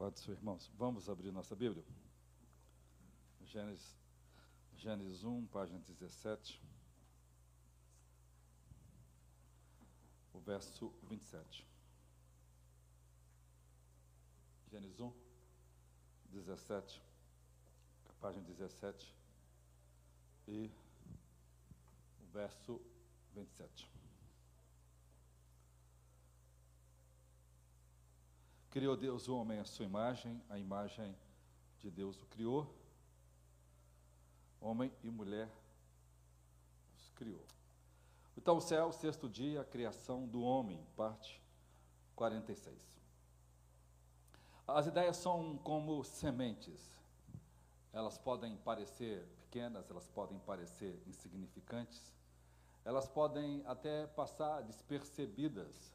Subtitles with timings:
[0.00, 0.66] Pode ser, irmãos.
[0.78, 1.84] Vamos abrir nossa Bíblia.
[3.44, 3.94] Gênesis,
[4.74, 6.58] Gênesis 1, página 17.
[10.32, 11.66] O verso 27.
[14.70, 15.12] Gênesis 1,
[16.30, 17.02] 17.
[18.22, 19.14] Página 17.
[20.48, 20.70] E
[22.22, 22.80] o verso
[23.34, 23.89] 27.
[28.70, 31.16] Criou Deus o homem à sua imagem, a imagem
[31.80, 32.72] de Deus o criou.
[34.60, 35.50] Homem e mulher
[36.96, 37.44] os criou.
[38.36, 41.42] Então, o céu, sexto dia, a criação do homem, parte
[42.14, 43.00] 46.
[44.68, 46.96] As ideias são como sementes.
[47.92, 52.14] Elas podem parecer pequenas, elas podem parecer insignificantes,
[52.84, 55.92] elas podem até passar despercebidas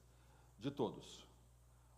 [0.60, 1.26] de todos.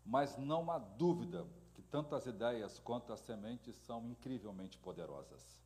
[0.08, 5.60] Mas não há dúvida que tanto as ideias quanto as sementes são incrivelmente poderosas.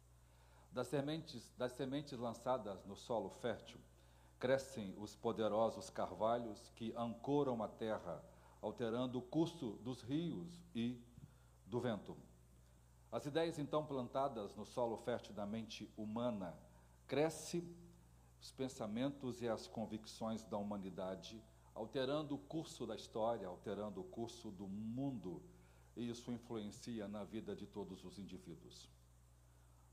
[0.71, 3.79] Das sementes, das sementes lançadas no solo fértil,
[4.39, 8.23] crescem os poderosos carvalhos que ancoram a terra,
[8.63, 10.99] alterando o curso dos rios e
[11.67, 12.17] do vento.
[13.11, 16.57] As ideias então plantadas no solo fértil da mente humana
[17.05, 17.63] crescem
[18.41, 21.39] os pensamentos e as convicções da humanidade
[21.81, 25.41] alterando o curso da história, alterando o curso do mundo,
[25.97, 28.87] e isso influencia na vida de todos os indivíduos.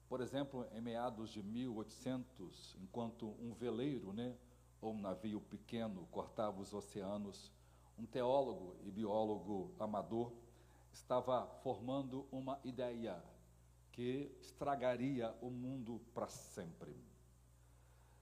[0.07, 4.37] Por exemplo, em meados de 1800, enquanto um veleiro, né,
[4.83, 7.51] ou um navio pequeno cortava os oceanos,
[7.99, 10.31] um teólogo e biólogo amador
[10.93, 13.19] estava formando uma ideia
[13.93, 17.08] que estragaria o mundo para sempre.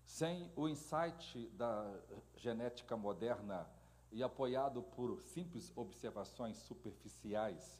[0.06, 1.92] Sem o insight da
[2.36, 3.66] genética moderna
[4.12, 7.78] e apoiado por simples observações superficiais,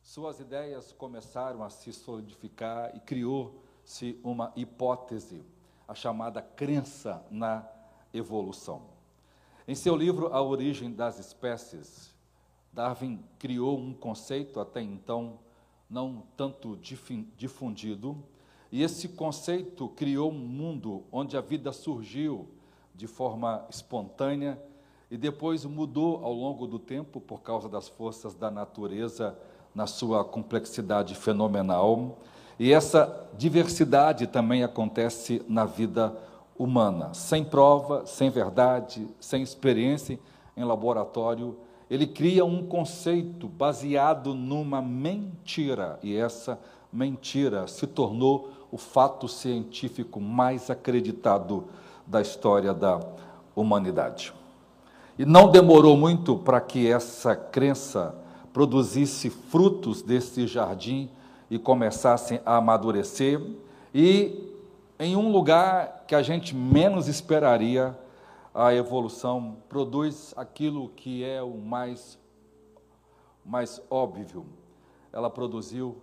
[0.00, 5.44] suas ideias começaram a se solidificar e criou-se uma hipótese,
[5.86, 7.68] a chamada crença na
[8.12, 8.86] evolução.
[9.66, 12.14] Em seu livro A Origem das Espécies,
[12.72, 15.38] Darwin criou um conceito até então
[15.88, 18.22] não tanto difundido,
[18.74, 22.48] e esse conceito criou um mundo onde a vida surgiu
[22.92, 24.60] de forma espontânea
[25.08, 29.38] e depois mudou ao longo do tempo por causa das forças da natureza
[29.72, 32.18] na sua complexidade fenomenal.
[32.58, 36.12] E essa diversidade também acontece na vida
[36.58, 37.14] humana.
[37.14, 40.18] Sem prova, sem verdade, sem experiência
[40.56, 41.56] em laboratório,
[41.88, 46.58] ele cria um conceito baseado numa mentira, e essa
[46.92, 51.68] mentira se tornou o fato científico mais acreditado
[52.04, 52.98] da história da
[53.54, 54.34] humanidade.
[55.16, 58.16] E não demorou muito para que essa crença
[58.52, 61.08] produzisse frutos desse jardim
[61.48, 63.40] e começassem a amadurecer,
[63.94, 64.52] e
[64.98, 67.96] em um lugar que a gente menos esperaria,
[68.52, 72.18] a evolução produz aquilo que é o mais,
[73.46, 74.44] mais óbvio.
[75.12, 75.96] Ela produziu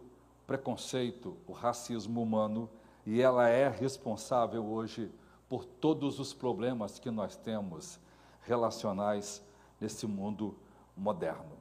[0.51, 2.69] preconceito, o racismo humano,
[3.05, 5.09] e ela é responsável hoje
[5.47, 7.97] por todos os problemas que nós temos
[8.41, 9.41] relacionais
[9.79, 10.53] nesse mundo
[10.95, 11.53] moderno.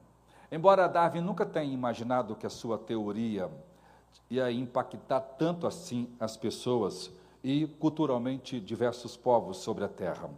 [0.50, 3.49] Embora Darwin nunca tenha imaginado que a sua teoria
[4.29, 7.12] ia impactar tanto assim as pessoas
[7.45, 10.29] e culturalmente diversos povos sobre a Terra.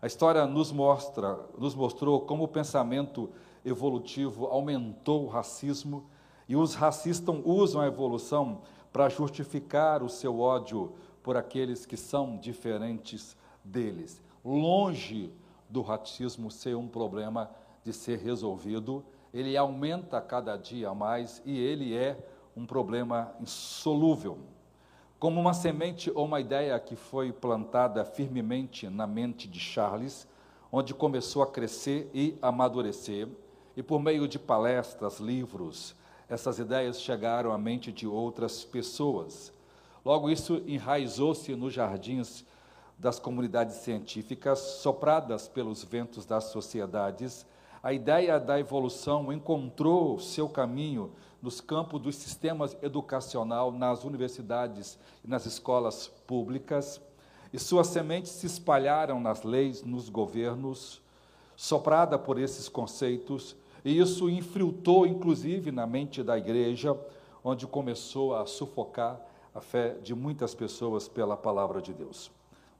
[0.00, 3.28] A história nos mostra, nos mostrou como o pensamento
[3.64, 6.08] evolutivo aumentou o racismo
[6.48, 10.92] e os racistas usam a evolução para justificar o seu ódio
[11.22, 14.20] por aqueles que são diferentes deles.
[14.44, 15.30] Longe
[15.68, 17.50] do racismo ser um problema
[17.84, 22.18] de ser resolvido, ele aumenta cada dia mais e ele é
[22.56, 24.38] um problema insolúvel.
[25.18, 30.26] Como uma semente ou uma ideia que foi plantada firmemente na mente de Charles,
[30.72, 33.28] onde começou a crescer e amadurecer,
[33.76, 35.94] e por meio de palestras, livros,
[36.28, 39.52] essas ideias chegaram à mente de outras pessoas.
[40.04, 42.44] Logo, isso enraizou-se nos jardins
[42.98, 47.46] das comunidades científicas, sopradas pelos ventos das sociedades.
[47.82, 55.28] A ideia da evolução encontrou seu caminho nos campos dos sistemas educacional, nas universidades e
[55.28, 57.00] nas escolas públicas,
[57.52, 61.00] e suas sementes se espalharam nas leis, nos governos,
[61.56, 66.98] soprada por esses conceitos, e isso infiltrou, inclusive, na mente da igreja,
[67.42, 69.20] onde começou a sufocar
[69.54, 72.30] a fé de muitas pessoas pela palavra de Deus.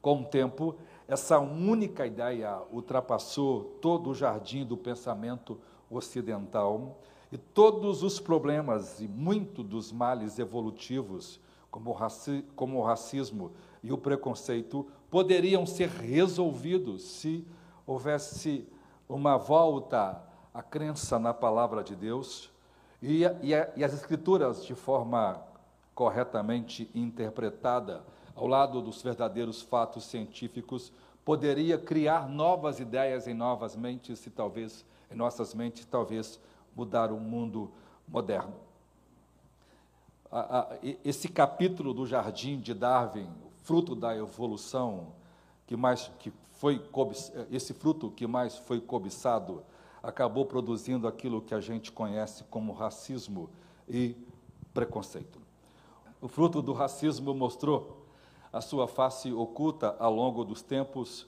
[0.01, 5.59] Com o tempo, essa única ideia ultrapassou todo o jardim do pensamento
[5.91, 6.99] ocidental
[7.31, 11.39] E todos os problemas e muito dos males evolutivos,
[11.71, 13.53] como o, raci como o racismo
[13.83, 17.47] e o preconceito, poderiam ser resolvidos se
[17.87, 18.67] houvesse
[19.07, 20.23] uma volta
[20.53, 22.51] à crença na palavra de Deus
[23.03, 25.41] e, e, e as Escrituras, de forma
[25.95, 28.05] corretamente interpretada,
[28.35, 30.93] ao lado dos verdadeiros fatos científicos,
[31.25, 36.41] poderia criar novas ideias em novas mentes e talvez em nossas mentes, talvez
[36.75, 37.71] mudar o mundo
[38.07, 38.55] moderno.
[41.05, 43.29] Esse capítulo do Jardim de Darwin,
[43.65, 45.09] fruto da evolução,
[45.67, 46.83] que mais que foi
[47.51, 49.63] esse fruto que mais foi cobiçado,
[50.09, 53.51] acabou produzindo aquilo que a gente conhece como racismo
[53.87, 54.17] e
[54.73, 55.39] preconceito.
[56.19, 58.07] O fruto do racismo mostrou
[58.51, 61.27] a sua face oculta ao longo dos tempos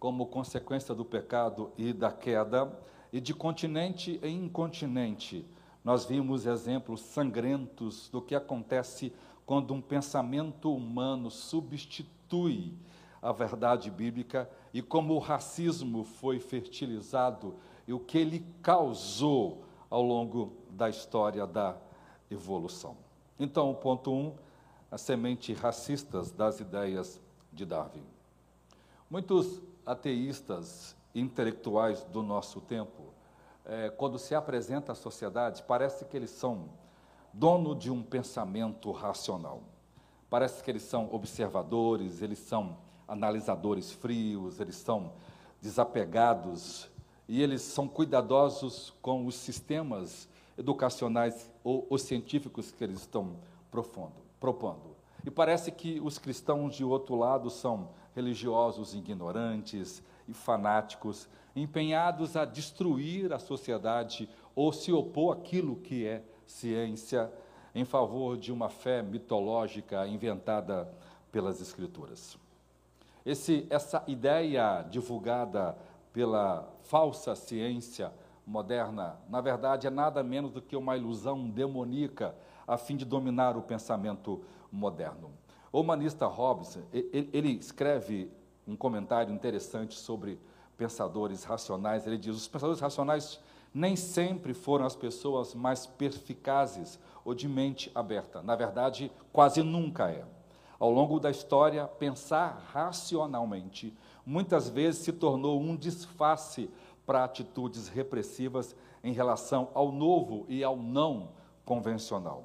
[0.00, 2.72] como consequência do pecado e da queda,
[3.12, 5.44] e de continente em continente,
[5.84, 9.12] nós vimos exemplos sangrentos do que acontece
[9.44, 12.72] quando um pensamento humano substitui
[13.20, 17.54] a verdade bíblica e como o racismo foi fertilizado
[17.92, 21.76] e o que ele causou ao longo da história da
[22.30, 22.96] evolução.
[23.38, 24.34] Então, o ponto 1, um,
[24.90, 27.20] as sementes racistas das ideias
[27.52, 28.02] de Darwin.
[29.10, 33.12] Muitos ateístas intelectuais do nosso tempo,
[33.66, 36.70] é, quando se apresenta à sociedade, parece que eles são
[37.30, 39.60] dono de um pensamento racional.
[40.30, 45.12] Parece que eles são observadores, eles são analisadores frios, eles são
[45.60, 46.90] desapegados
[47.32, 53.36] e eles são cuidadosos com os sistemas educacionais ou, ou científicos que eles estão
[53.70, 54.94] profundo, propondo.
[55.24, 61.26] E parece que os cristãos de outro lado são religiosos ignorantes e fanáticos,
[61.56, 67.32] empenhados a destruir a sociedade ou se opor àquilo que é ciência
[67.74, 70.86] em favor de uma fé mitológica inventada
[71.32, 72.36] pelas Escrituras.
[73.24, 75.78] Esse, essa ideia divulgada
[76.12, 78.12] pela falsa ciência
[78.46, 82.34] moderna, na verdade, é nada menos do que uma ilusão demoníaca
[82.66, 85.30] a fim de dominar o pensamento moderno.
[85.72, 88.30] O humanista Hobbes, ele escreve
[88.66, 90.38] um comentário interessante sobre
[90.76, 92.06] pensadores racionais.
[92.06, 93.40] Ele diz: os pensadores racionais
[93.72, 98.42] nem sempre foram as pessoas mais perspicazes ou de mente aberta.
[98.42, 100.24] Na verdade, quase nunca é.
[100.78, 106.70] Ao longo da história, pensar racionalmente muitas vezes se tornou um disfarce
[107.04, 111.30] para atitudes repressivas em relação ao novo e ao não
[111.64, 112.44] convencional.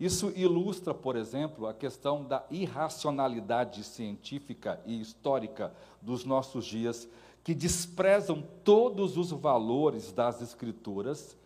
[0.00, 7.08] Isso ilustra, por exemplo, a questão da irracionalidade científica e histórica dos nossos dias,
[7.44, 11.36] que desprezam todos os valores das Escrituras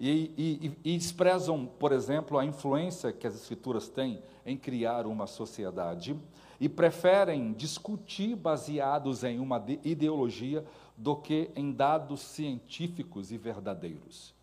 [0.00, 5.26] e, e, e, desprezam, por exemplo, a influência que as Escrituras têm em criar uma
[5.26, 6.16] sociedade
[6.60, 10.64] e preferem discutir baseados em uma ideologia
[10.96, 14.34] do que em dados científicos e verdadeiros.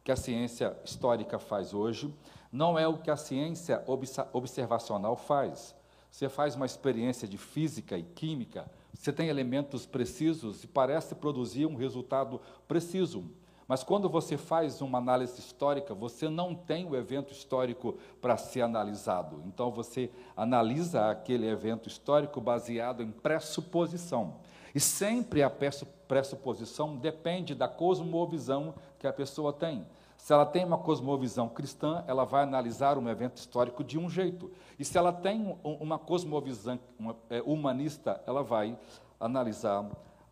[0.00, 2.12] O que a ciência histórica faz hoje
[2.52, 3.84] não é o que a ciência
[4.32, 5.74] observacional faz.
[6.10, 11.66] Você faz uma experiência de física e química, você tem elementos precisos e parece produzir
[11.66, 13.30] um resultado preciso.
[13.70, 18.62] Mas quando você faz uma análise histórica, você não tem o evento histórico para ser
[18.62, 19.44] analisado.
[19.46, 24.38] Então você analisa aquele evento histórico baseado em pressuposição.
[24.74, 29.86] E sempre a pressuposição depende da cosmovisão que a pessoa tem.
[30.16, 34.50] Se ela tem uma cosmovisão cristã, ela vai analisar um evento histórico de um jeito.
[34.80, 36.76] E se ela tem uma cosmovisão
[37.30, 38.76] é, humanista, ela vai
[39.20, 39.88] analisar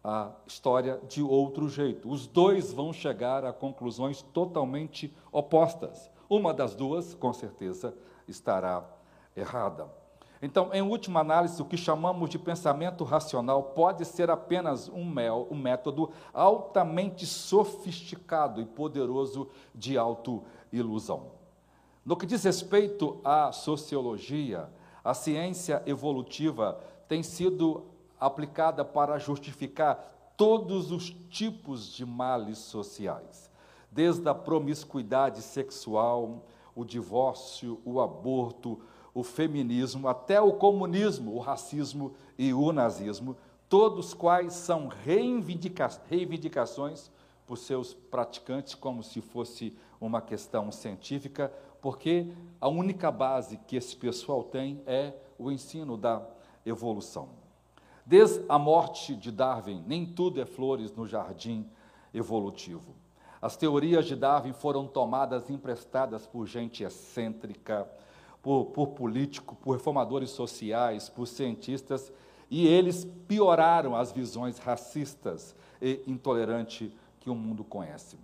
[0.09, 2.11] a história de outro jeito.
[2.11, 6.11] Os dois vão chegar a conclusões totalmente opostas.
[6.31, 7.95] Uma das duas, com certeza,
[8.27, 8.89] estará
[9.37, 9.87] errada.
[10.41, 15.47] Então, em última análise, o que chamamos de pensamento racional pode ser apenas um, mel,
[15.51, 21.33] um método altamente sofisticado e poderoso de autoilusão.
[22.03, 24.71] No que diz respeito à sociologia,
[25.05, 33.51] a ciência evolutiva tem sido aplicada para justificar todos os tipos de males sociais,
[33.91, 36.45] desde a promiscuidade sexual,
[36.75, 38.81] o divórcio, o aborto,
[39.13, 43.37] o feminismo, até o comunismo, o racismo e o nazismo,
[43.69, 47.11] todos quais são reivindica reivindicações
[47.45, 53.97] por seus praticantes, como se fosse uma questão científica, porque a única base que esse
[53.97, 56.23] pessoal tem é o ensino da
[56.65, 57.38] evolução.
[58.09, 61.69] Desde a morte de Darwin, nem tudo é flores no jardim
[62.15, 62.95] evolutivo.
[63.39, 67.87] As teorias de Darwin foram tomadas emprestadas por gente excêntrica,
[68.41, 72.11] por, por políticos, por reformadores sociais, por cientistas,
[72.49, 78.17] e eles pioraram as visões racistas e intolerantes que o mundo conhece.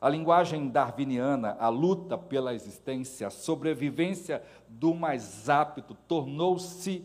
[0.00, 7.04] A linguagem darwiniana, a luta pela existência, a sobrevivência do mais apto, tornou-se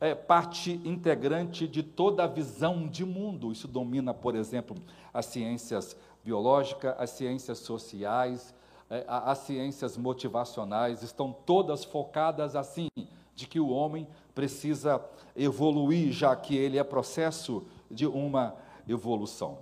[0.00, 3.52] é, parte integrante de toda a visão de mundo.
[3.52, 4.76] Isso domina, por exemplo,
[5.12, 8.54] as ciências biológicas, as ciências sociais,
[8.88, 12.88] é, as ciências motivacionais, estão todas focadas assim,
[13.34, 15.04] de que o homem precisa
[15.36, 18.56] evoluir, já que ele é processo de uma
[18.88, 19.58] evolução.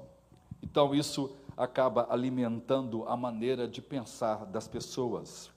[0.62, 5.50] Então, isso acaba alimentando a maneira de pensar das pessoas.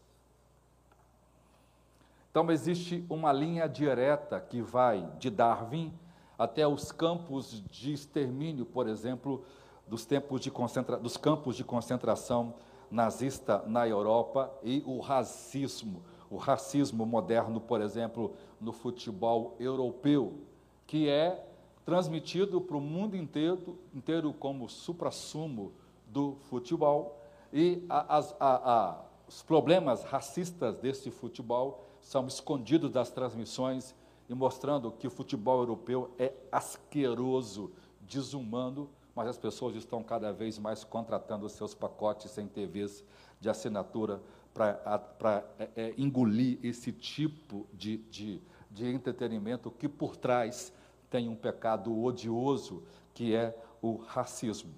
[2.31, 5.93] Então, existe uma linha direta que vai de Darwin
[6.37, 9.43] até os campos de extermínio, por exemplo,
[9.85, 10.97] dos, tempos de concentra...
[10.97, 12.55] dos campos de concentração
[12.89, 20.39] nazista na Europa e o racismo, o racismo moderno, por exemplo, no futebol europeu,
[20.87, 21.45] que é
[21.83, 25.73] transmitido para o mundo inteiro, inteiro como supra-sumo
[26.07, 27.19] do futebol.
[27.51, 33.95] E a, a, a, os problemas racistas desse futebol são escondidos das transmissões
[34.27, 40.57] e mostrando que o futebol europeu é asqueroso, desumano, mas as pessoas estão cada vez
[40.57, 43.03] mais contratando seus pacotes em TVs
[43.39, 44.21] de assinatura
[44.53, 50.73] para é, é, engolir esse tipo de, de, de entretenimento que por trás
[51.09, 54.73] tem um pecado odioso que é o racismo,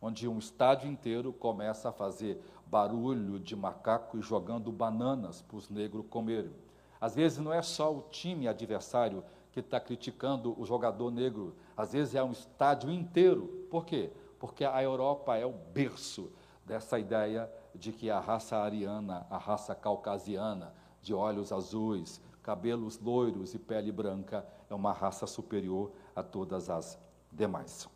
[0.00, 5.70] onde um estádio inteiro começa a fazer barulho de macaco e jogando bananas para os
[5.70, 6.65] negros comerem.
[7.00, 11.92] Às vezes não é só o time adversário que está criticando o jogador negro, às
[11.92, 13.66] vezes é um estádio inteiro.
[13.70, 14.10] Por quê?
[14.38, 16.30] Porque a Europa é o berço
[16.64, 23.54] dessa ideia de que a raça ariana, a raça caucasiana, de olhos azuis, cabelos loiros
[23.54, 26.98] e pele branca, é uma raça superior a todas as
[27.32, 27.88] demais.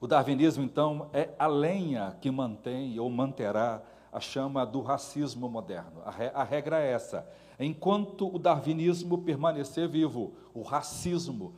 [0.00, 3.82] O darwinismo, então, é a lenha que mantém ou manterá
[4.16, 6.00] a chama do racismo moderno.
[6.02, 7.28] A, re, a regra é essa:
[7.60, 11.52] enquanto o darwinismo permanecer vivo, o racismo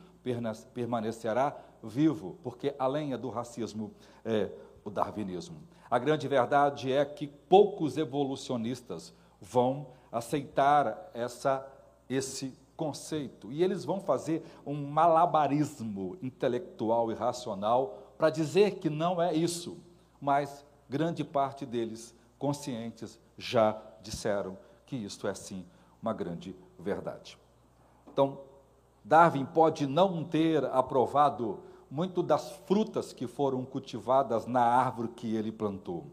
[0.73, 3.93] permanecerá vivo, porque a lenha do racismo
[4.25, 4.51] é
[4.83, 5.55] o darwinismo.
[5.89, 11.65] A grande verdade é que poucos evolucionistas vão aceitar essa,
[12.09, 19.21] esse conceito e eles vão fazer um malabarismo intelectual e racional para dizer que não
[19.21, 19.77] é isso,
[20.19, 25.65] mas grande parte deles conscientes já disseram que isto é sim
[26.01, 27.37] uma grande verdade.
[28.11, 28.39] Então,
[29.03, 31.59] Darwin pode não ter aprovado
[31.91, 36.07] muito das frutas que foram cultivadas na árvore que ele plantou.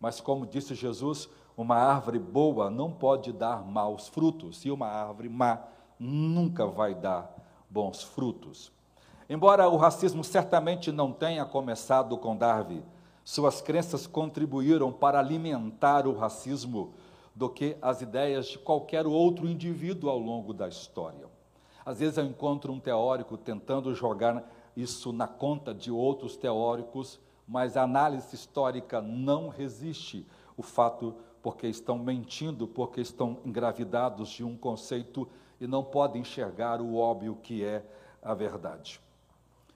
[0.00, 5.28] Mas, como disse Jesus, uma árvore boa não pode dar maus frutos, e uma árvore
[5.28, 5.60] má
[5.98, 7.32] nunca vai dar
[7.70, 8.72] bons frutos.
[9.28, 12.82] Embora o racismo certamente não tenha começado com Darwin,
[13.24, 16.92] suas crenças contribuíram para alimentar o racismo
[17.34, 21.26] do que as ideias de qualquer outro indivíduo ao longo da história.
[21.84, 24.44] Às vezes eu encontro um teórico tentando jogar
[24.76, 30.26] isso na conta de outros teóricos, mas a análise histórica não resiste
[30.56, 35.28] o fato porque estão mentindo, porque estão engravidados de um conceito
[35.60, 37.84] e não podem enxergar o óbvio que é
[38.22, 39.00] a verdade.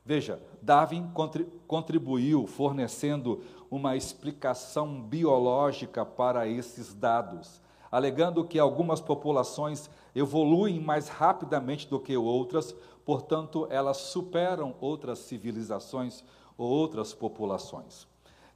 [0.07, 1.11] Veja, Darwin
[1.67, 7.61] contribuiu fornecendo uma explicação biológica para esses dados,
[7.91, 12.73] alegando que algumas populações evoluem mais rapidamente do que outras,
[13.05, 16.23] portanto, elas superam outras civilizações
[16.57, 18.07] ou outras populações.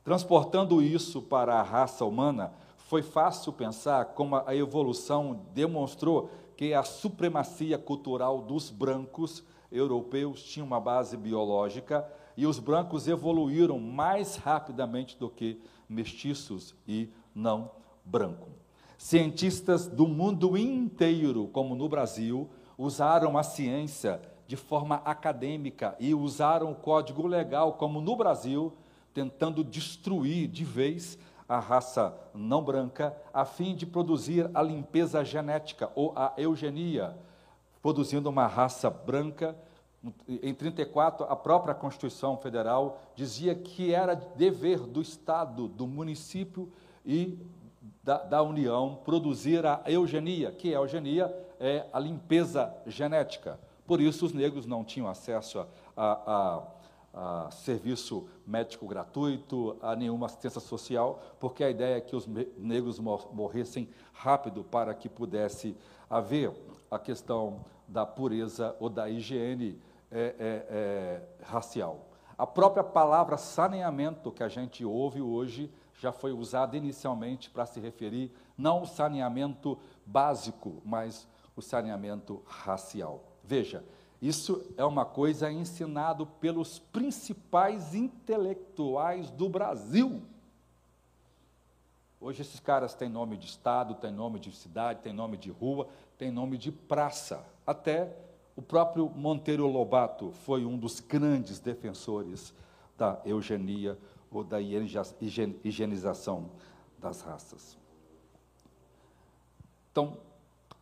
[0.04, 6.85] Transportando isso para a raça humana, foi fácil pensar como a evolução demonstrou que a
[6.85, 15.19] supremacia cultural dos brancos europeus tinha uma base biológica e os brancos evoluíram mais rapidamente
[15.19, 17.71] do que mestiços e não
[18.05, 18.49] branco.
[18.97, 26.73] Cientistas do mundo inteiro, como no Brasil, usaram a ciência de forma acadêmica e usaram
[26.73, 28.73] o código legal, como no Brasil,
[29.12, 35.91] tentando destruir de vez a raça não branca, a fim de produzir a limpeza genética
[35.95, 37.17] ou a eugenia,
[37.82, 39.56] produzindo uma raça branca.
[40.28, 46.72] Em 34, a própria Constituição Federal dizia que era dever do Estado, do município
[47.04, 47.38] e
[48.02, 53.60] da, da União produzir a eugenia, que a eugenia é a limpeza genética.
[53.87, 56.62] Por isso, os negros não tinham acesso a, a,
[57.12, 62.99] a serviço médico gratuito, a nenhuma assistência social, porque a ideia é que os negros
[62.99, 65.76] morressem rápido para que pudesse
[66.08, 66.52] haver
[66.90, 69.80] a questão da pureza ou da higiene
[70.11, 72.06] é, é, é, racial.
[72.37, 77.78] A própria palavra saneamento que a gente ouve hoje já foi usada inicialmente para se
[77.78, 83.23] referir não ao saneamento básico, mas o saneamento racial.
[83.44, 83.85] Veja,
[84.20, 90.23] isso é uma coisa ensinado pelos principais intelectuais do Brasil.
[92.21, 95.89] Hoje esses caras têm nome de estado, têm nome de cidade, têm nome de rua,
[96.19, 97.43] têm nome de praça.
[97.67, 98.15] Até
[98.55, 102.53] o próprio Monteiro Lobato foi um dos grandes defensores
[102.99, 103.99] da eugenia
[104.31, 106.50] ou da higienização
[106.99, 107.79] das raças.
[109.91, 110.19] Então,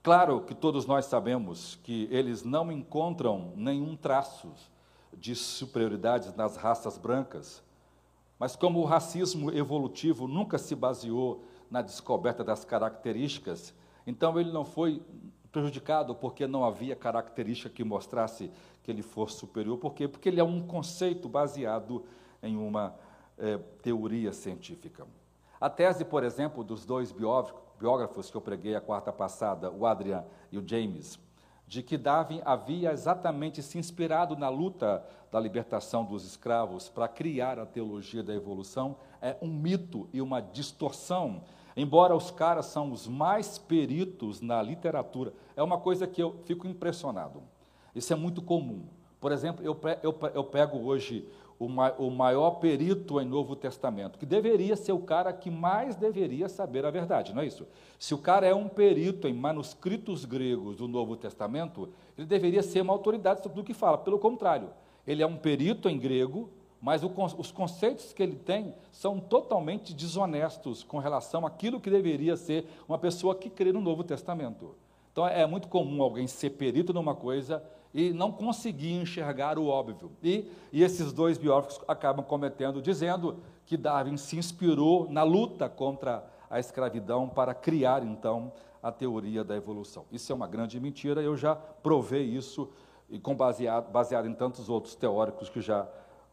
[0.02, 4.52] claro que todos nós sabemos que eles não encontram nenhum traço
[5.16, 7.62] de superioridade nas raças brancas,
[8.38, 13.75] mas como o racismo evolutivo nunca se baseou na descoberta das características,
[14.07, 15.02] então ele não foi
[15.50, 18.50] prejudicado porque não havia característica que mostrasse
[18.83, 19.78] que ele fosse superior.
[19.78, 20.07] Por quê?
[20.07, 22.04] Porque ele é um conceito baseado
[22.42, 22.95] em uma
[23.37, 25.07] é, teoria científica.
[25.61, 30.25] A tese, por exemplo, dos dois biógrafos que eu preguei a quarta passada, o Adrian
[30.52, 31.18] e o James,
[31.68, 37.60] de que Darwin havia exatamente se inspirado na luta da libertação dos escravos para criar
[37.60, 41.42] a teologia da evolução, é um mito e uma distorção
[41.78, 46.66] Embora os caras são os mais peritos na literatura, é uma coisa que eu fico
[46.66, 47.40] impressionado.
[47.94, 48.88] Isso é muito comum.
[49.20, 51.25] Por exemplo, eu, eu, eu pego hoje
[51.58, 55.96] o, ma, o maior perito em Novo Testamento, que deveria ser o cara que mais
[55.96, 57.66] deveria saber a verdade, não é isso?
[57.98, 62.80] Se o cara é um perito em manuscritos gregos do Novo Testamento, ele deveria ser
[62.80, 63.98] uma autoridade sobre o que fala.
[63.98, 64.70] Pelo contrário,
[65.06, 66.48] ele é um perito em grego,
[66.80, 72.36] mas o, os conceitos que ele tem são totalmente desonestos com relação àquilo que deveria
[72.36, 74.76] ser uma pessoa que crê no Novo Testamento.
[75.10, 77.61] Então é muito comum alguém ser perito numa coisa
[77.92, 80.11] e não conseguir enxergar o óbvio.
[80.22, 86.24] E, e esses dois biógrafos acabam cometendo, dizendo que Darwin se inspirou na luta contra
[86.51, 90.05] a escravidão para criar, então, a teoria da evolução.
[90.11, 92.68] Isso é uma grande mentira, eu já provei isso,
[93.11, 95.88] e com baseado, baseado em tantos outros teóricos que já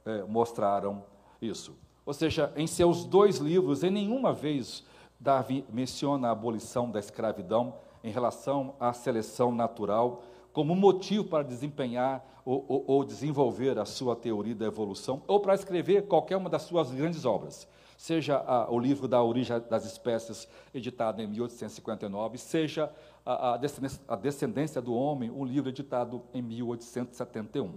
[0.05, 1.03] é, mostraram
[1.41, 1.75] isso.
[2.05, 4.83] Ou seja, em seus dois livros, em nenhuma vez
[5.19, 10.21] Darwin menciona a abolição da escravidão em relação à seleção natural
[10.55, 15.53] como motivo para desempenhar ou, ou, ou, desenvolver a sua teoria da evolução, ou para
[15.53, 21.21] escrever qualquer uma das suas grandes obras, seja o livro da origem das espécies, editado
[21.21, 22.89] em 1859, seja
[23.25, 27.73] a, a, descendência, a descendência do homem, um livro editado em 1871.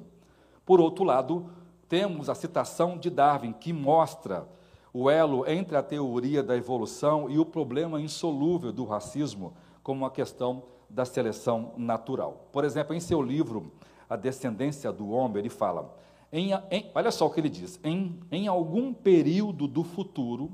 [0.64, 1.50] Por outro lado,
[1.88, 4.46] temos a citação de Darwin, que mostra
[4.92, 10.10] o elo entre a teoria da evolução e o problema insolúvel do racismo como uma
[10.12, 12.48] questão da seleção natural.
[12.52, 13.72] Por exemplo, em seu livro
[14.08, 15.94] A Descendência do Homem, ele fala:
[16.32, 20.52] em, em, olha só o que ele diz, em, em algum período do futuro,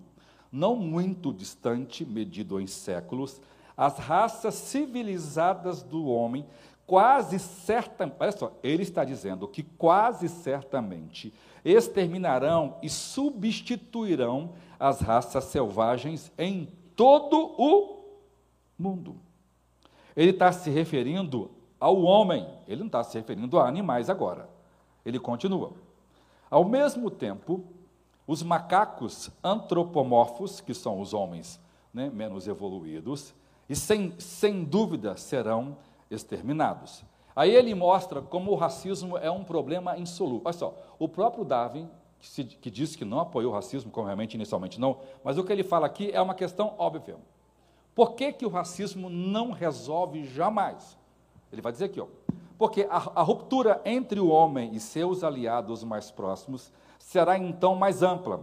[0.51, 3.41] não muito distante, medido em séculos,
[3.77, 6.47] as raças civilizadas do homem
[6.87, 11.33] quase certamente, olha só, ele está dizendo que quase certamente
[11.65, 18.05] exterminarão e substituirão as raças selvagens em todo o
[18.79, 19.17] mundo.
[20.17, 21.51] Ele está se referindo
[21.81, 24.49] ao homem, ele não está se referindo a animais agora.
[25.05, 25.73] Ele continua.
[26.51, 27.65] Ao mesmo tempo,
[28.27, 31.61] os macacos antropomorfos, que são os homens
[31.93, 33.35] né, menos evoluídos,
[33.69, 35.77] e sem, sem dúvida serão
[36.11, 37.05] exterminados.
[37.35, 40.43] Aí ele mostra como o racismo é um problema insolúvel.
[40.45, 41.89] Olha só, o próprio Darwin,
[42.21, 45.45] que, se, que disse que não apoiou o racismo, como realmente inicialmente não, mas o
[45.45, 47.17] que ele fala aqui é uma questão óbvia.
[47.95, 50.99] Por que, que o racismo não resolve jamais?
[51.53, 52.07] Ele vai dizer aqui, ó,
[52.59, 58.03] porque a, a ruptura entre o homem e seus aliados mais próximos será então mais
[58.03, 58.41] ampla,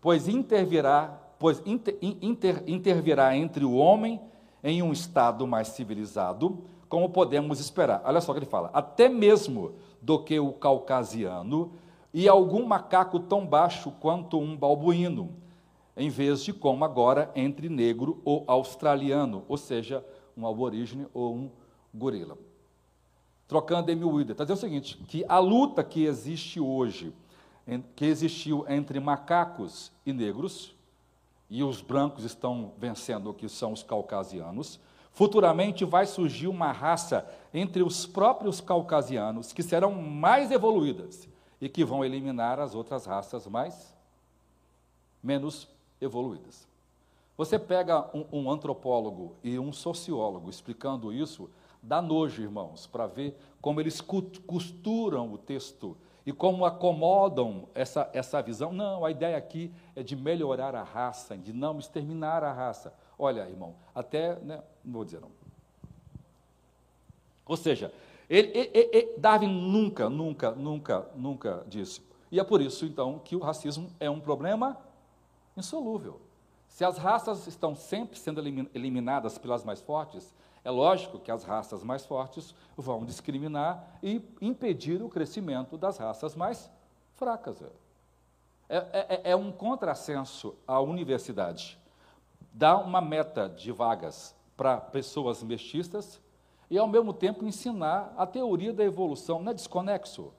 [0.00, 4.20] pois intervirá, pois inter, inter, intervirá entre o homem
[4.62, 8.00] em um estado mais civilizado, como podemos esperar.
[8.04, 11.72] Olha só o que ele fala: até mesmo do que o caucasiano
[12.14, 15.30] e algum macaco tão baixo quanto um balbuíno,
[15.96, 20.04] em vez de como agora entre negro ou australiano, ou seja,
[20.36, 21.50] um aborígene ou um
[21.94, 22.36] gorila.
[23.48, 27.14] Trocando Emil Wilder, está dizendo o seguinte, que a luta que existe hoje,
[27.94, 30.74] que existiu entre macacos e negros,
[31.48, 34.80] e os brancos estão vencendo, que são os caucasianos,
[35.16, 41.26] Futuramente vai surgir uma raça entre os próprios caucasianos que serão mais evoluídas
[41.58, 43.96] e que vão eliminar as outras raças mais
[45.22, 45.66] menos
[46.00, 46.66] evoluídas.
[47.36, 51.50] Você pega um, um antropólogo e um sociólogo explicando isso,
[51.82, 58.40] dá nojo, irmãos, para ver como eles costuram o texto e como acomodam essa, essa
[58.42, 58.72] visão.
[58.72, 62.92] Não, a ideia aqui é de melhorar a raça, de não exterminar a raça.
[63.18, 65.30] Olha, irmão, até, né, não vou dizer não.
[67.46, 67.92] Ou seja,
[68.28, 72.02] ele, ele, ele, Darwin nunca, nunca, nunca, nunca disse.
[72.32, 74.76] E é por isso, então, que o racismo é um problema
[75.56, 76.20] insolúvel.
[76.68, 78.40] Se as raças estão sempre sendo
[78.74, 85.02] eliminadas pelas mais fortes, é lógico que as raças mais fortes vão discriminar e impedir
[85.02, 86.70] o crescimento das raças mais
[87.14, 87.62] fracas.
[88.68, 91.78] É, é, é, é um contrassenso à universidade.
[92.52, 96.20] Dá uma meta de vagas para pessoas mestiças
[96.68, 99.40] e, ao mesmo tempo, ensinar a teoria da evolução.
[99.40, 100.32] Não é desconexo,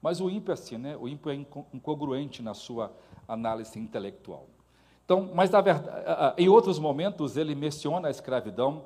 [0.00, 0.96] mas o ímpio é assim, né?
[0.96, 2.92] o ímpio é incongruente na sua
[3.26, 4.46] análise intelectual.
[5.04, 8.84] Então, mas verdade, em outros momentos ele menciona a escravidão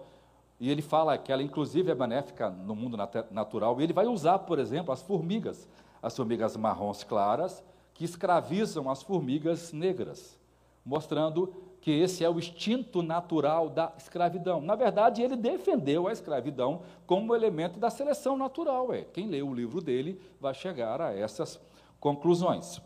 [0.58, 2.96] e ele fala que ela inclusive é benéfica no mundo
[3.30, 3.80] natural.
[3.80, 5.66] E ele vai usar, por exemplo, as formigas,
[6.02, 10.38] as formigas marrons claras, que escravizam as formigas negras,
[10.84, 14.60] mostrando que esse é o instinto natural da escravidão.
[14.60, 18.92] Na verdade, ele defendeu a escravidão como elemento da seleção natural.
[18.92, 19.04] É.
[19.04, 21.58] Quem lê o livro dele vai chegar a essas
[21.98, 22.82] conclusões.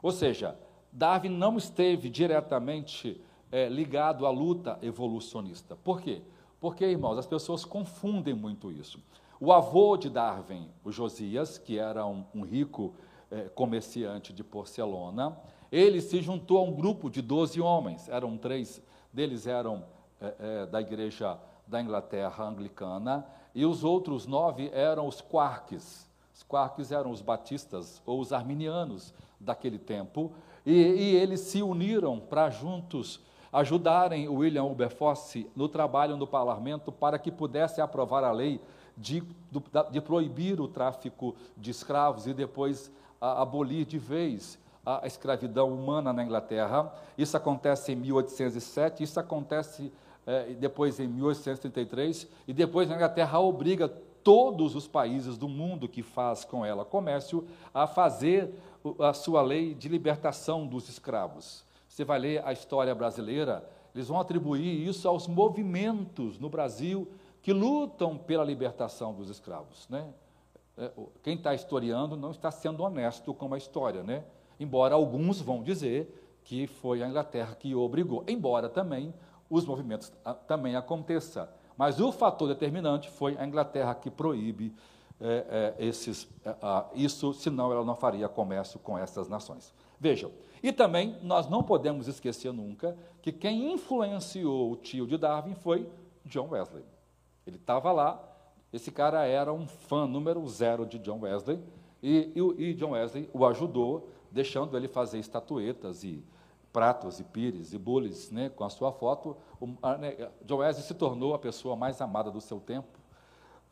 [0.00, 0.56] Ou seja,
[0.94, 5.74] Darwin não esteve diretamente é, ligado à luta evolucionista.
[5.74, 6.22] Por quê?
[6.60, 9.02] Porque, irmãos, as pessoas confundem muito isso.
[9.40, 12.94] O avô de Darwin, o Josias, que era um, um rico
[13.28, 15.36] é, comerciante de porcelana,
[15.70, 18.80] ele se juntou a um grupo de 12 homens, eram três
[19.12, 19.84] deles eram
[20.20, 26.08] é, é, da igreja da Inglaterra anglicana, e os outros nove eram os quarks.
[26.32, 30.32] Os quarks eram os batistas ou os arminianos daquele tempo,
[30.64, 33.20] e, e eles se uniram para juntos
[33.52, 38.60] ajudarem William Wilberforce no trabalho no parlamento para que pudesse aprovar a lei
[38.96, 39.22] de,
[39.90, 46.12] de proibir o tráfico de escravos e depois a, abolir de vez a escravidão humana
[46.12, 46.92] na Inglaterra.
[47.16, 49.92] Isso acontece em 1807, isso acontece
[50.26, 56.02] é, depois em 1833, e depois a Inglaterra obriga todos os países do mundo que
[56.02, 58.54] faz com ela comércio a fazer
[58.98, 61.64] a sua lei de libertação dos escravos.
[61.88, 67.08] Você vai ler a história brasileira, eles vão atribuir isso aos movimentos no Brasil
[67.40, 69.88] que lutam pela libertação dos escravos.
[69.88, 70.06] Né?
[70.76, 70.90] É,
[71.22, 74.24] quem está historiando não está sendo honesto com a história, né?
[74.58, 79.14] embora alguns vão dizer que foi a Inglaterra que obrigou, embora também
[79.48, 81.48] os movimentos ah, também aconteçam.
[81.76, 84.74] Mas o fator determinante foi a Inglaterra que proíbe
[85.26, 86.54] é, é, esses, é,
[86.94, 89.72] isso, senão ela não faria comércio com essas nações.
[89.98, 90.30] Vejam,
[90.62, 95.88] e também nós não podemos esquecer nunca que quem influenciou o tio de Darwin foi
[96.26, 96.84] John Wesley.
[97.46, 98.22] Ele estava lá,
[98.70, 101.58] esse cara era um fã número zero de John Wesley,
[102.02, 106.22] e, e, e John Wesley o ajudou, deixando ele fazer estatuetas e
[106.70, 109.38] pratos e pires e bules né, com a sua foto.
[109.58, 112.98] O, a, né, John Wesley se tornou a pessoa mais amada do seu tempo,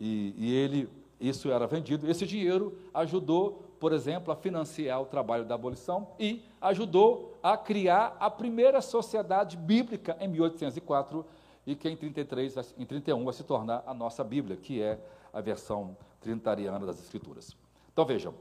[0.00, 0.88] e, e ele
[1.22, 2.10] isso era vendido.
[2.10, 8.16] Esse dinheiro ajudou, por exemplo, a financiar o trabalho da abolição e ajudou a criar
[8.18, 11.24] a primeira sociedade bíblica em 1804
[11.64, 14.98] e que em 33, em 31 vai se tornar a nossa Bíblia, que é
[15.32, 17.56] a versão trinitariana das Escrituras.
[17.92, 18.34] Então vejam,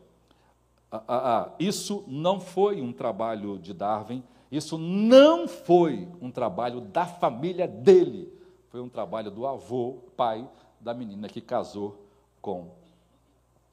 [1.60, 8.34] isso não foi um trabalho de Darwin, isso não foi um trabalho da família dele,
[8.70, 12.08] foi um trabalho do avô, pai da menina que casou
[12.42, 12.72] com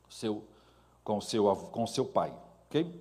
[0.09, 0.45] seu,
[1.03, 2.35] com seu, com seu pai.
[2.69, 2.93] Okay?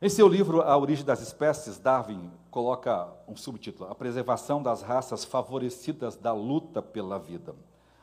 [0.00, 5.24] Em seu livro A Origem das Espécies, Darwin coloca um subtítulo: A preservação das raças
[5.24, 7.54] favorecidas da luta pela vida.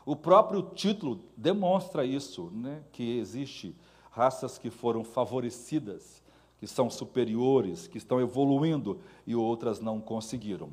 [0.05, 3.75] O próprio título demonstra isso, né, que existe
[4.11, 6.21] raças que foram favorecidas,
[6.59, 10.69] que são superiores, que estão evoluindo e outras não conseguiram.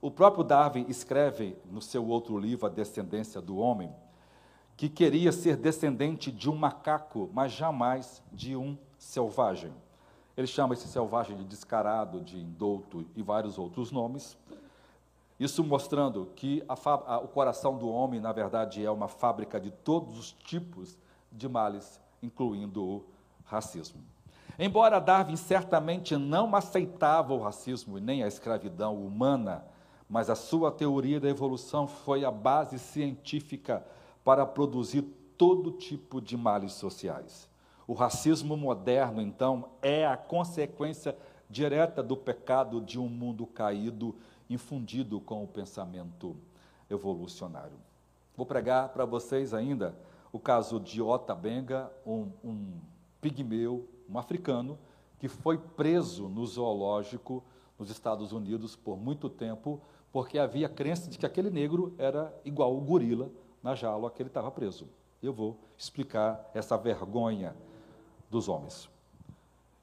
[0.00, 3.90] O próprio Darwin escreve no seu outro livro, A Descendência do Homem,
[4.78, 9.72] que queria ser descendente de um macaco, mas jamais de um selvagem.
[10.36, 14.38] Ele chama esse selvagem de descarado, de indouto e vários outros nomes.
[15.38, 19.72] Isso mostrando que a, a, o coração do homem, na verdade, é uma fábrica de
[19.72, 20.96] todos os tipos
[21.32, 23.04] de males, incluindo o
[23.46, 24.00] racismo.
[24.56, 29.64] Embora Darwin certamente não aceitava o racismo e nem a escravidão humana,
[30.08, 33.84] mas a sua teoria da evolução foi a base científica
[34.28, 35.00] para produzir
[35.38, 37.48] todo tipo de males sociais.
[37.86, 41.16] O racismo moderno, então, é a consequência
[41.48, 44.14] direta do pecado de um mundo caído,
[44.50, 46.36] infundido com o pensamento
[46.90, 47.78] evolucionário.
[48.36, 49.98] Vou pregar para vocês ainda
[50.30, 52.72] o caso de Ota Benga, um, um
[53.22, 54.78] pigmeu, um africano,
[55.18, 57.42] que foi preso no zoológico
[57.78, 59.80] nos Estados Unidos por muito tempo,
[60.12, 63.30] porque havia crença de que aquele negro era igual o gorila
[63.62, 64.88] na jaula que ele estava preso.
[65.22, 67.56] Eu vou explicar essa vergonha
[68.30, 68.88] dos homens.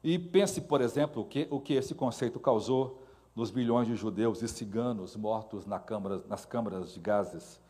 [0.02, 3.02] E pense, por exemplo, que, o que esse conceito causou
[3.34, 7.60] nos milhões de judeus e ciganos mortos na câmara, nas câmaras de gases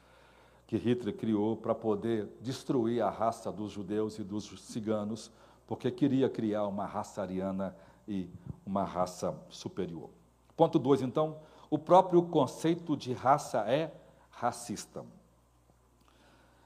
[0.66, 5.31] que Hitler criou para poder destruir a raça dos judeus e dos ciganos,
[5.66, 7.75] porque queria criar uma raça ariana
[8.07, 8.29] e
[8.64, 10.11] uma raça superior.
[10.57, 11.38] Ponto 2, então,
[11.71, 13.92] o próprio conceito de raça é
[14.31, 15.05] racista.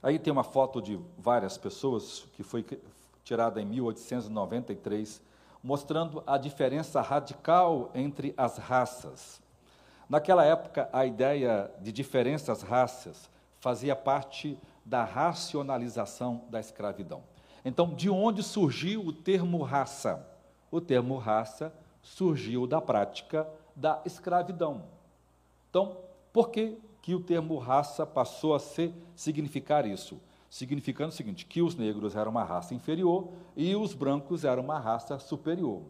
[0.03, 2.65] Aí tem uma foto de várias pessoas que foi
[3.23, 5.21] tirada em 1893,
[5.63, 9.41] mostrando a diferença radical entre as raças.
[10.09, 17.23] Naquela época, a ideia de diferenças raças fazia parte da racionalização da escravidão.
[17.65, 20.27] Então, de onde surgiu o termo raça?
[20.71, 24.83] O termo raça surgiu da prática da escravidão.
[25.69, 25.99] Então,
[26.33, 30.21] por que, que o termo raça passou a ser, significar isso?
[30.49, 34.79] Significando o seguinte, que os negros eram uma raça inferior e os brancos eram uma
[34.79, 35.83] raça superior.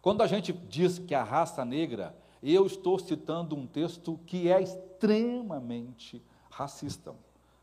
[0.00, 4.62] Quando a gente diz que a raça negra, eu estou citando um texto que é
[4.62, 7.14] extremamente racista.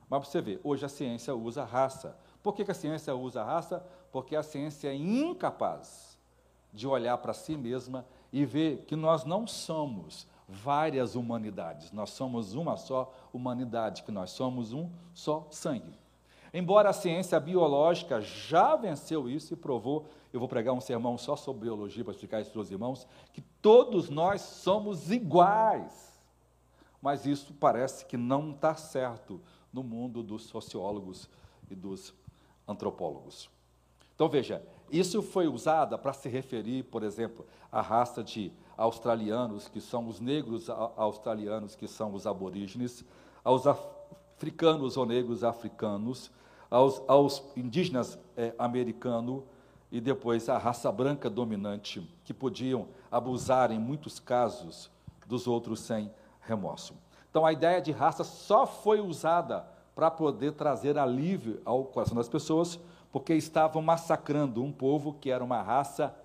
[0.09, 2.17] Mas você vê, hoje a ciência usa raça.
[2.43, 3.85] Por que, que a ciência usa raça?
[4.11, 6.19] Porque a ciência é incapaz
[6.71, 12.53] de olhar para si mesma e ver que nós não somos várias humanidades, nós somos
[12.53, 15.97] uma só humanidade, que nós somos um só sangue.
[16.53, 21.35] Embora a ciência biológica já venceu isso e provou, eu vou pregar um sermão só
[21.35, 26.13] sobre biologia para explicar isso para os irmãos, que todos nós somos iguais.
[27.01, 29.41] Mas isso parece que não está certo
[29.73, 31.27] no mundo dos sociólogos
[31.71, 32.13] e dos
[32.67, 33.49] antropólogos.
[34.13, 39.79] Então veja, isso foi usado para se referir, por exemplo, à raça de australianos, que
[39.79, 43.05] são os negros australianos, que são os aborígenes,
[43.43, 46.31] aos africanos ou negros africanos,
[46.69, 49.43] aos, aos indígenas é, americanos
[49.91, 54.89] e depois a raça branca dominante, que podiam abusar, em muitos casos,
[55.27, 56.95] dos outros sem remorso.
[57.29, 62.27] Então, a ideia de raça só foi usada para poder trazer alívio ao coração das
[62.27, 62.79] pessoas,
[63.12, 66.15] porque estavam massacrando um povo que era uma raça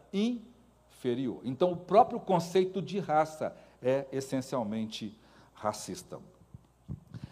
[0.98, 1.40] inferior.
[1.44, 5.16] Então, o próprio conceito de raça é essencialmente
[5.54, 6.18] racista.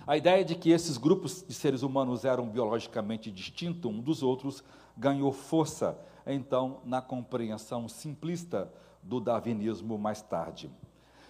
[0.07, 4.62] A ideia de que esses grupos de seres humanos eram biologicamente distintos um dos outros
[4.96, 10.70] ganhou força, então, na compreensão simplista do darwinismo mais tarde.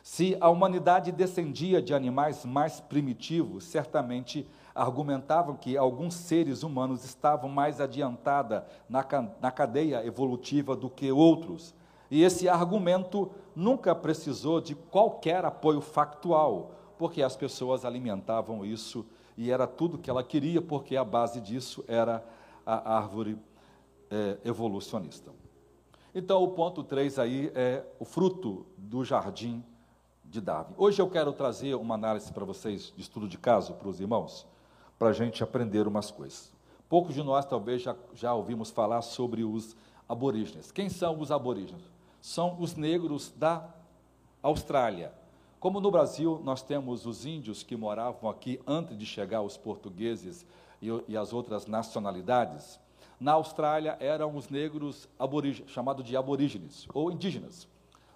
[0.02, 7.48] Se a humanidade descendia de animais mais primitivos, certamente argumentavam que alguns seres humanos estavam
[7.48, 9.04] mais adiantada na,
[9.40, 11.74] na cadeia evolutiva do que outros.
[12.10, 19.04] E esse argumento nunca precisou de qualquer apoio factual, porque as pessoas alimentavam isso
[19.36, 22.24] e era tudo que ela queria, porque a base disso era
[22.64, 23.38] a árvore
[24.10, 25.30] é, evolucionista.
[26.14, 29.62] Então, o ponto 3 aí é o fruto do jardim
[30.24, 30.74] de Darwin.
[30.76, 34.46] Hoje eu quero trazer uma análise para vocês de estudo de caso para os irmãos,
[34.98, 36.52] para a gente aprender umas coisas.
[36.88, 39.76] Poucos de nós talvez já, já ouvimos falar sobre os
[40.08, 40.72] aborígenes.
[40.72, 41.95] Quem são os aborígenes?
[42.26, 43.72] São os negros da
[44.42, 45.12] Austrália.
[45.60, 50.44] Como no Brasil nós temos os índios que moravam aqui antes de chegar os portugueses
[50.82, 52.80] e, e as outras nacionalidades,
[53.20, 55.08] na Austrália eram os negros
[55.68, 57.68] chamados de aborígenes ou indígenas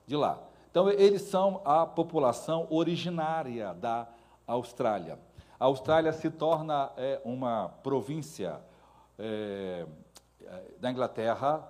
[0.09, 0.42] de lá.
[0.73, 4.09] Então, eles são a população originária da
[4.44, 5.20] Austrália.
[5.59, 8.61] A Austrália se torna é, uma província
[9.16, 9.87] é,
[10.81, 11.64] da Inglaterra,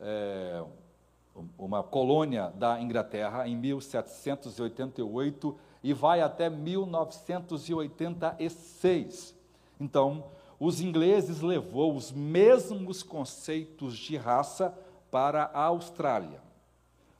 [0.00, 0.64] é,
[1.58, 9.34] uma colônia da Inglaterra em 1788 e vai até 1986.
[9.78, 10.24] Então,
[10.58, 14.74] os ingleses levou os mesmos conceitos de raça
[15.10, 16.42] para a Austrália.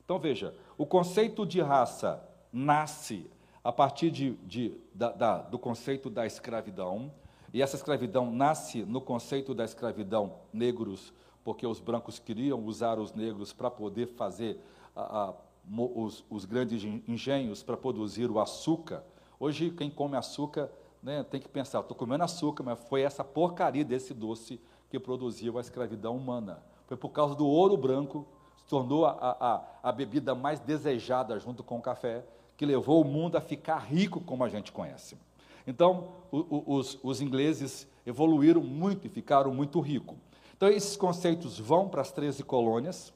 [0.05, 3.29] Então veja, o conceito de raça nasce
[3.63, 7.11] a partir de, de, da, da, do conceito da escravidão,
[7.53, 11.13] e essa escravidão nasce no conceito da escravidão negros,
[11.43, 14.59] porque os brancos queriam usar os negros para poder fazer
[14.95, 15.33] a, a,
[15.77, 19.03] os, os, grandes engenhos para produzir o açúcar.
[19.39, 20.69] Hoje, quem come açúcar
[21.01, 25.57] né, tem que pensar: estou comendo açúcar, mas foi essa porcaria desse doce que produziu
[25.57, 28.27] a escravidão humana Foi por causa do ouro branco,
[28.57, 32.25] se tornou a, a, bebida mais desejada junto com o café,
[32.57, 35.17] que levou o mundo a ficar rico como a gente conhece.
[35.65, 40.17] Então, o, o, os, os ingleses evoluíram muito e ficaram muito ricos.
[40.61, 43.11] Então, esses conceitos vão para as 13 colônias,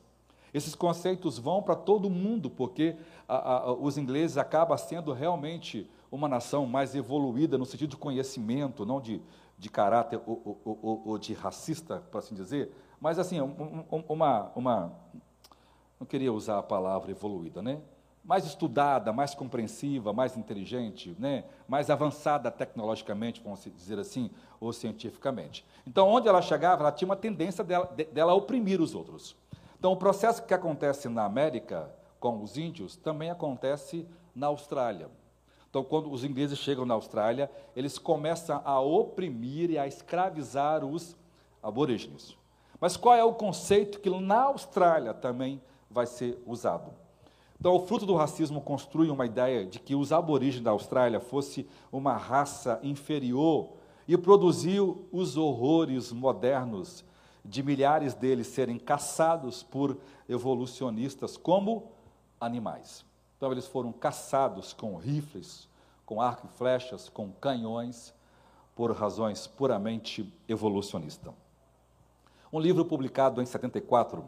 [0.52, 2.96] esses conceitos vão para todo mundo, porque
[3.28, 8.84] a, a, os ingleses acabam sendo realmente uma nação mais evoluída no sentido de conhecimento,
[8.84, 9.22] não de,
[9.60, 14.04] de caráter ou, ou, ou, ou de racista, por assim dizer, mas assim, um, um,
[14.10, 14.92] uma, uma.
[16.00, 17.80] Não queria usar a palavra evoluída, né?
[18.26, 21.44] mais estudada, mais compreensiva, mais inteligente, né?
[21.68, 25.66] mais avançada tecnologicamente, vamos dizer assim, ou cientificamente.
[25.86, 29.36] Então, onde ela chegava, ela tinha uma tendência dela, dela oprimir os outros.
[29.78, 31.90] Então, o processo que acontece na América
[32.20, 35.10] com os índios também acontece na Austrália.
[35.70, 41.16] Então, quando os ingleses chegam na Austrália, eles começam a oprimir e a escravizar os
[41.62, 42.36] aborígenes.
[42.80, 46.92] Mas qual é o conceito que na Austrália também vai ser usado?
[47.60, 51.68] Então, o fruto do racismo construi uma ideia de que os aborígenes da Austrália fosse
[51.92, 53.70] uma raça inferior
[54.08, 57.04] e produziu os horrores modernos
[57.44, 61.92] de milhares deles serem caçados por evolucionistas como
[62.40, 63.06] animais.
[63.38, 65.68] Então, eles foram caçados com rifles,
[66.06, 68.14] com arco e flechas, com canhões,
[68.76, 71.34] por razões puramente evolucionistas.
[72.52, 74.24] Um livro publicado em 74,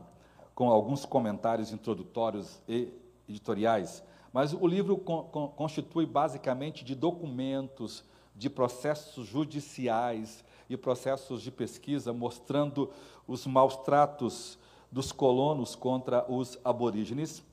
[0.56, 2.90] com alguns comentários introdutórios e
[3.28, 8.04] editoriais, mas o livro constitui basicamente de documentos,
[8.38, 12.91] de processos judiciais e processos de pesquisa mostrando
[13.28, 14.60] os maus tratos
[14.91, 17.43] dos colonos contra os aborígenes.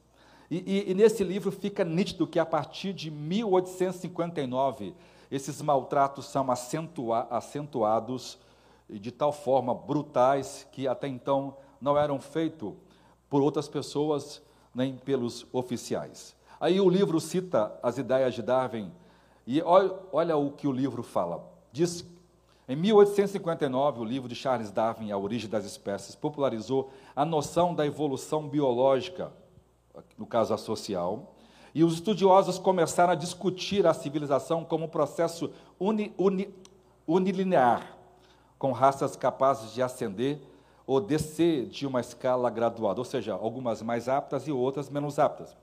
[0.50, 4.94] E, e, e, nesse livro fica nítido que a partir de 1859
[5.30, 8.38] esses maltratos são acentua acentuados
[8.88, 12.74] de tal forma brutais que até então não eram feitos
[13.30, 14.42] por outras pessoas
[14.74, 16.36] nem pelos oficiais.
[16.60, 18.92] Aí o livro cita as ideias de Darwin,
[19.46, 21.44] e olha, olha o que o livro fala.
[21.72, 22.04] Diz,
[22.66, 27.84] em 1859, o livro de Charles Darwin, A Origem das Espécies, popularizou a noção da
[27.84, 29.32] evolução biológica,
[30.16, 31.34] no caso a social,
[31.74, 36.54] e os estudiosos começaram a discutir a civilização como um processo uni, uni,
[37.06, 37.96] unilinear,
[38.58, 40.40] com raças capazes de ascender
[40.86, 45.56] ou descer de uma escala graduada, ou seja, algumas mais aptas e outras menos aptas.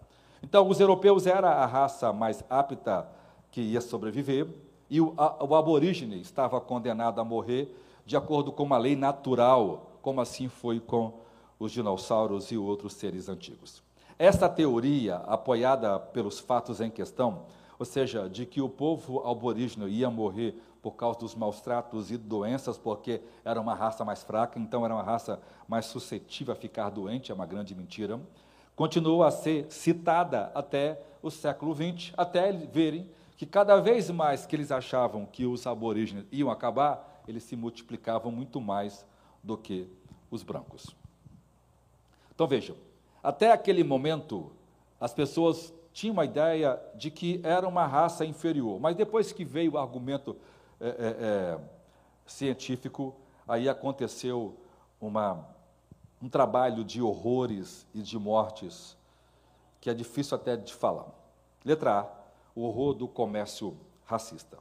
[0.43, 3.07] Então, os europeus eram a raça mais apta
[3.51, 4.47] que ia sobreviver,
[4.89, 9.91] e o, a, o aborígene estava condenado a morrer de acordo com uma lei natural,
[10.01, 11.13] como assim foi com
[11.59, 13.83] os dinossauros e outros seres antigos.
[14.17, 17.43] Esta teoria, apoiada pelos fatos em questão,
[17.77, 22.17] ou seja, de que o povo aborígene ia morrer por causa dos maus tratos e
[22.17, 26.89] doenças, porque era uma raça mais fraca, então era uma raça mais suscetível a ficar
[26.89, 28.19] doente, é uma grande mentira.
[28.75, 33.09] Continuou a ser citada até o século XX, até verem
[33.41, 38.31] que cada vez mais que eles achavam que os aborígenes iam acabar, eles se multiplicavam
[38.31, 39.03] muito mais
[39.41, 39.89] do que
[40.29, 40.95] os brancos.
[42.35, 42.75] Então vejam,
[43.23, 44.51] até aquele momento,
[44.99, 48.79] as pessoas tinha uma ideia de que era uma raça inferior.
[48.79, 50.37] Mas depois que veio o argumento
[50.79, 51.59] é, é, é,
[52.27, 53.15] científico,
[53.47, 54.55] aí aconteceu
[55.01, 55.43] uma,
[56.21, 58.95] um trabalho de horrores e de mortes
[59.79, 61.07] que é difícil até de falar.
[61.65, 62.20] Letra A,
[62.55, 64.57] o horror do comércio racista.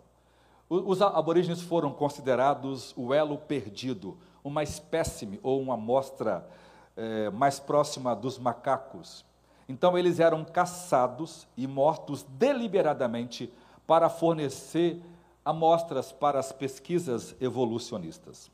[0.69, 6.49] Os aborígenes foram considerados o elo perdido, uma espécime ou uma amostra
[6.97, 9.25] é, mais próxima dos macacos
[9.71, 13.53] então eles eram caçados e mortos deliberadamente
[13.87, 15.01] para fornecer
[15.45, 18.51] amostras para as pesquisas evolucionistas.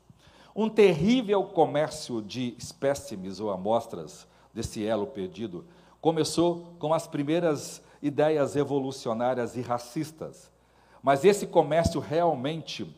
[0.55, 5.65] Um terrível comércio de espécimes ou amostras desse elo perdido
[5.99, 10.51] começou com as primeiras ideias evolucionárias e racistas,
[11.01, 12.95] mas esse comércio realmente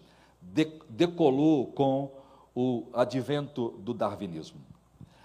[0.89, 2.11] decolou com
[2.55, 4.59] o advento do darwinismo.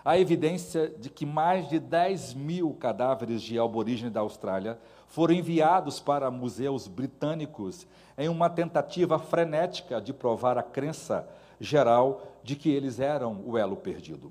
[0.05, 4.79] Há evidência de que mais de 10 mil cadáveres de aborígenes da Austrália
[5.09, 7.87] foram enviados para museus britânicos
[8.19, 11.27] em uma tentativa frenética de provar a crença
[11.59, 14.31] geral de que eles eram o elo perdido.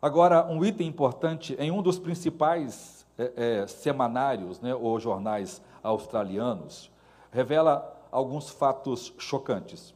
[0.00, 6.90] Agora, um item importante, em um dos principais é, é, semanários né, ou jornais australianos,
[7.30, 9.94] revela alguns fatos chocantes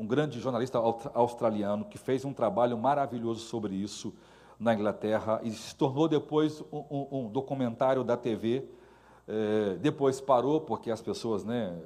[0.00, 0.78] um grande jornalista
[1.12, 4.14] australiano que fez um trabalho maravilhoso sobre isso
[4.58, 8.64] na Inglaterra e se tornou depois um, um, um documentário da TV.
[9.28, 11.78] É, depois parou porque as pessoas né,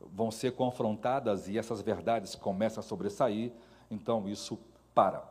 [0.00, 3.52] vão ser confrontadas e essas verdades começam a sobressair,
[3.90, 4.58] então isso
[4.94, 5.22] para.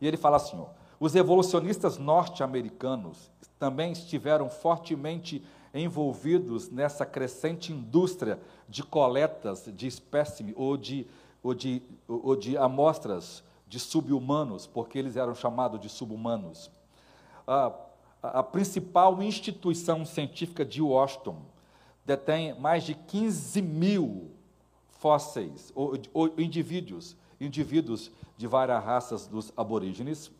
[0.00, 0.66] E ele fala assim: ó,
[1.02, 3.28] os evolucionistas norte-americanos
[3.58, 5.44] também estiveram fortemente
[5.74, 8.38] envolvidos nessa crescente indústria
[8.68, 11.04] de coletas de espécime ou de,
[11.42, 16.70] ou de, ou de amostras de subhumanos, porque eles eram chamados de subhumanos.
[17.48, 17.72] A,
[18.22, 21.42] a principal instituição científica de Washington
[22.06, 24.30] detém mais de 15 mil
[25.00, 30.30] fósseis, ou, ou indivíduos, indivíduos de várias raças dos aborígenes,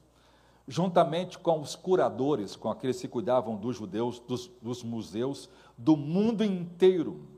[0.66, 6.44] juntamente com os curadores, com aqueles que cuidavam dos judeus, dos, dos museus do mundo
[6.44, 7.28] inteiro.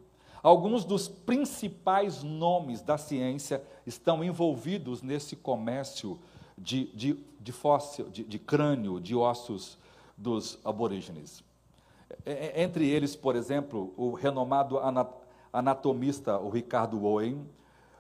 [0.43, 6.19] Alguns dos principais nomes da ciência estão envolvidos nesse comércio
[6.57, 9.79] de, de, de fóssil, de, de crânio, de ossos
[10.17, 11.43] dos aborígenes.
[12.55, 14.79] Entre eles, por exemplo, o renomado
[15.53, 17.47] anatomista, o Ricardo Owen,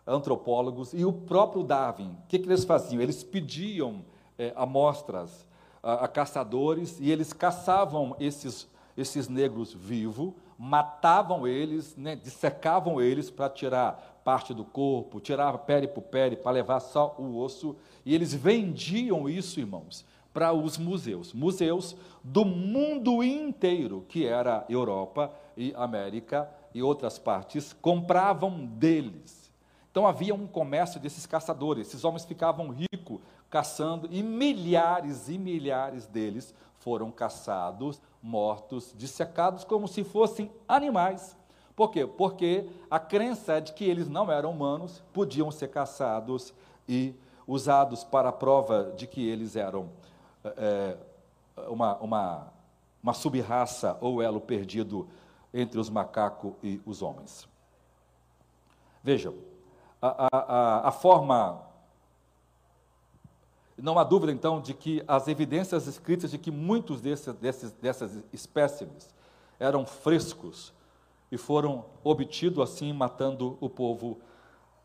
[0.07, 2.11] antropólogos, e o próprio Darwin.
[2.11, 3.01] O que, que eles faziam?
[3.01, 4.05] Eles pediam
[4.39, 5.47] é, amostras
[5.83, 13.31] a, a, caçadores e eles caçavam esses, esses negros vivos, matavam eles, né, dissecavam eles
[13.31, 18.15] para tirar parte do corpo, tirar pele por pele, para levar só o osso, e
[18.15, 25.73] eles vendiam isso, irmãos, para os museus, museus do mundo inteiro, que era Europa e
[25.77, 29.53] América e outras partes, compravam deles.
[29.91, 33.21] Então havia um comércio desses caçadores, esses homens ficavam ricos
[33.55, 41.37] caçando e milhares e milhares deles foram caçados, mortos, dissecados como se fossem animais.
[41.77, 42.05] Por quê?
[42.05, 46.53] Porque a crença é de que eles não eram humanos, podiam ser caçados
[46.89, 47.15] e
[47.47, 49.89] usados para a prova de que eles eram
[50.45, 50.97] é,
[51.69, 52.53] uma, uma,
[53.01, 55.07] uma sub-raça ou elo perdido
[55.53, 57.47] entre os macacos e os homens.
[59.01, 59.33] Vejam,
[60.03, 61.73] a, a, a forma.
[63.77, 68.23] Não há dúvida, então, de que as evidências escritas de que muitos desses, desses, dessas
[68.33, 69.09] espécimes
[69.59, 70.73] eram frescos
[71.31, 74.21] e foram obtidos assim, matando o povo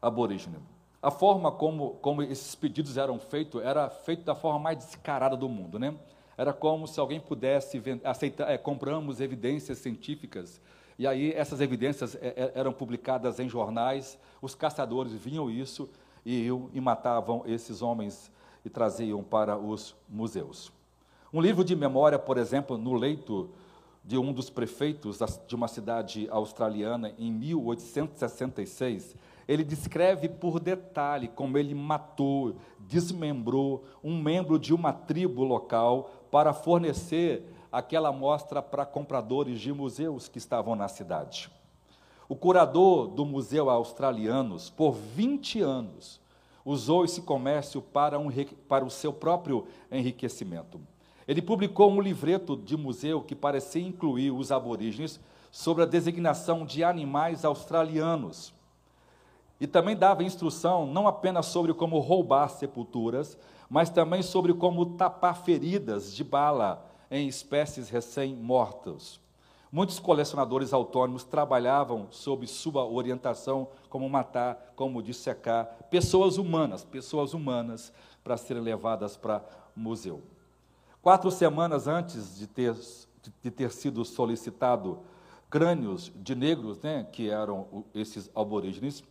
[0.01, 0.57] aborígene.
[1.01, 5.47] A forma como, como esses pedidos eram feitos era feito da forma mais descarada do
[5.47, 5.95] mundo, né?
[6.35, 10.61] Era como se alguém pudesse aceitar, é, compramos evidências científicas
[10.97, 15.89] e aí essas evidências é, é, eram publicadas em jornais, os caçadores viam isso
[16.25, 18.29] e, e matavam esses homens
[18.63, 20.71] e traziam para os museus.
[21.31, 23.49] Um livro de memória, por exemplo, no leito
[24.03, 29.15] de um dos prefeitos de uma cidade australiana em 1866,
[29.47, 36.53] ele descreve por detalhe como ele matou, desmembrou um membro de uma tribo local para
[36.53, 41.51] fornecer aquela amostra para compradores de museus que estavam na cidade.
[42.27, 46.19] O curador do Museu Australianos, por 20 anos,
[46.69, 48.29] usou esse comércio para, um,
[48.67, 50.79] para o seu próprio enriquecimento.
[51.27, 55.19] Ele publicou um livreto de museu que parecia incluir os aborígenes
[55.51, 58.53] sobre a designação de animais australianos
[59.59, 63.37] e também dava instrução não apenas sobre como roubar sepulturas,
[63.69, 69.19] mas também sobre como tapar feridas de bala em espécies recém-mortas.
[69.71, 77.93] Muitos colecionadores autônomos trabalhavam sob sua orientação como matar, como dissecar pessoas humanas, pessoas humanas
[78.23, 79.43] para serem levadas para
[79.75, 80.23] museu.
[81.03, 82.75] Quatro semanas antes de ter,
[83.43, 84.99] de ter sido solicitado
[85.51, 89.03] crânios de negros, né, que eram esses aborígenes,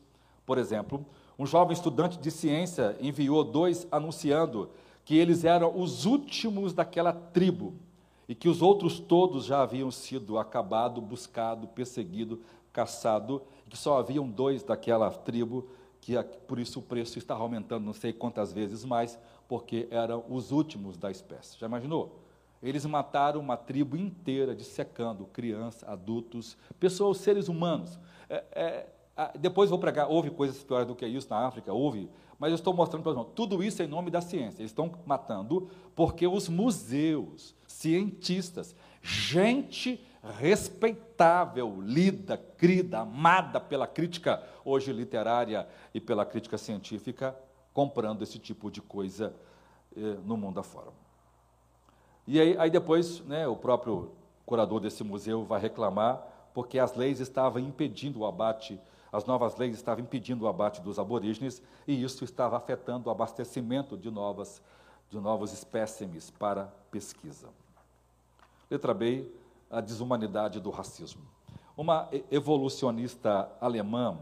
[0.45, 1.07] por exemplo,
[1.39, 4.71] um jovem estudante de ciência enviou dois anunciando
[5.05, 7.75] que eles eram os últimos daquela tribo
[8.29, 13.99] e que os outros todos já haviam sido acabado, buscado, perseguido, caçado, e que só
[13.99, 15.68] haviam dois daquela tribo,
[16.01, 16.14] que
[16.47, 19.18] por isso o preço está aumentando não sei quantas vezes mais,
[19.49, 21.59] porque eram os últimos da espécie.
[21.59, 22.20] Já imaginou?
[22.62, 27.99] Eles mataram uma tribo inteira, dissecando crianças, adultos, pessoas, seres humanos.
[28.29, 28.87] É, é,
[29.39, 32.72] depois vou pregar, houve coisas piores do que isso na África, houve, mas eu estou
[32.74, 34.61] mostrando para vocês, tudo isso é em nome da ciência.
[34.61, 40.05] Eles estão matando porque os museus, cientistas, gente
[40.39, 47.37] respeitável, lida, crida, amada pela crítica hoje literária e pela crítica científica,
[47.72, 49.35] comprando esse tipo de coisa
[49.97, 50.91] eh, no mundo afora.
[52.26, 54.12] E aí, aí depois, né, o próprio
[54.45, 59.74] curador desse museu vai reclamar porque as leis estavam impedindo o abate as novas leis
[59.74, 64.61] estavam impedindo o abate dos aborígenes e isso estava afetando o abastecimento de, novas,
[65.09, 67.49] de novos espécimes para pesquisa.
[68.71, 69.31] Letra B,
[69.71, 71.23] a desumanidade do racismo.
[71.77, 74.19] Uma evolucionista alemã,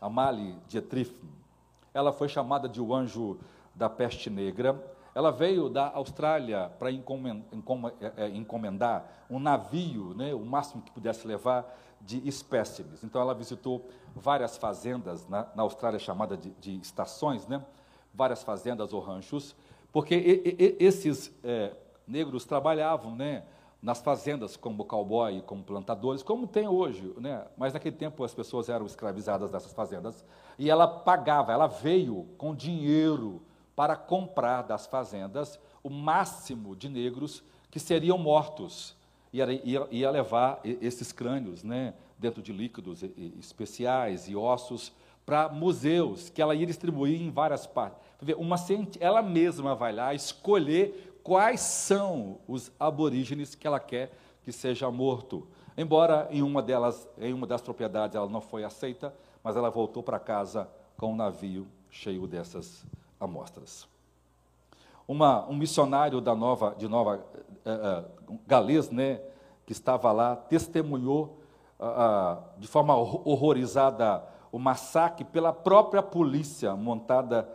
[0.00, 1.14] Amalie Dietrich,
[1.94, 3.38] ela foi chamada de o anjo
[3.74, 4.78] da peste negra.
[5.14, 6.94] Ela veio da Austrália para é,
[8.16, 13.02] é, encomendar um navio, né, o máximo que pudesse levar de espécimes.
[13.02, 17.64] Então, ela visitou várias fazendas na, na Austrália, chamada de, de, estações, né,
[18.14, 19.56] várias fazendas ou ranchos,
[19.92, 21.74] porque e, e, esses é,
[22.06, 23.44] negros trabalhavam né,
[23.80, 27.44] nas fazendas como cowboy, como plantadores, como tem hoje, né?
[27.56, 30.24] mas naquele tempo as pessoas eram escravizadas nessas fazendas,
[30.58, 33.40] e ela pagava, ela veio com dinheiro
[33.76, 38.96] para comprar das fazendas o máximo de negros que seriam mortos.
[39.32, 43.04] Ia, ia, ia levar esses crânios né, dentro de líquidos
[43.38, 44.92] especiais e ossos
[45.24, 48.00] para museus, que ela ia distribuir em várias partes.
[48.38, 48.56] Uma,
[48.98, 54.12] ela mesma vai lá escolher quais são os aborígenes que ela quer
[54.42, 55.46] que seja morto.
[55.76, 60.02] Embora em uma delas, em uma das propriedades, ela não foi aceita, mas ela voltou
[60.02, 62.84] para casa com um navio cheio dessas
[63.20, 63.86] amostras.
[65.06, 67.24] Uma, um missionário da nova, de Nova
[67.64, 69.20] uh, uh, Gales, né,
[69.64, 71.38] que estava lá, testemunhou
[71.78, 77.48] uh, de forma horrorizada o massacre pela própria polícia montada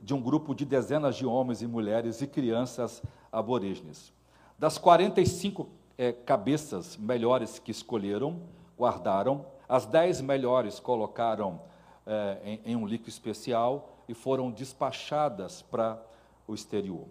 [0.00, 4.12] de um grupo de dezenas de homens e mulheres e crianças aborígenes.
[4.58, 5.68] Das 45
[5.98, 8.40] é, cabeças melhores que escolheram,
[8.78, 11.60] guardaram, as 10 melhores colocaram
[12.06, 16.00] é, em, em um líquido especial e foram despachadas para
[16.46, 17.06] o exterior.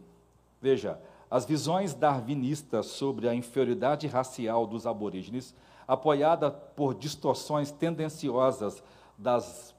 [0.62, 5.54] Veja, as visões darwinistas sobre a inferioridade racial dos aborígenes,
[5.88, 8.82] apoiada por distorções tendenciosas
[9.18, 9.76] das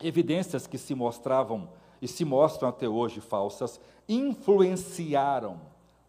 [0.00, 1.68] evidências que se mostravam
[2.00, 5.60] e se mostram até hoje falsas, influenciaram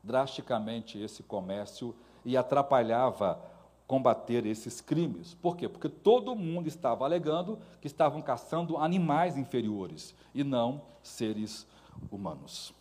[0.03, 3.39] drasticamente esse comércio e atrapalhava
[3.87, 5.33] combater esses crimes.
[5.33, 5.67] Por quê?
[5.67, 11.67] Porque todo mundo estava alegando que estavam caçando animais inferiores e não seres
[12.09, 12.73] humanos.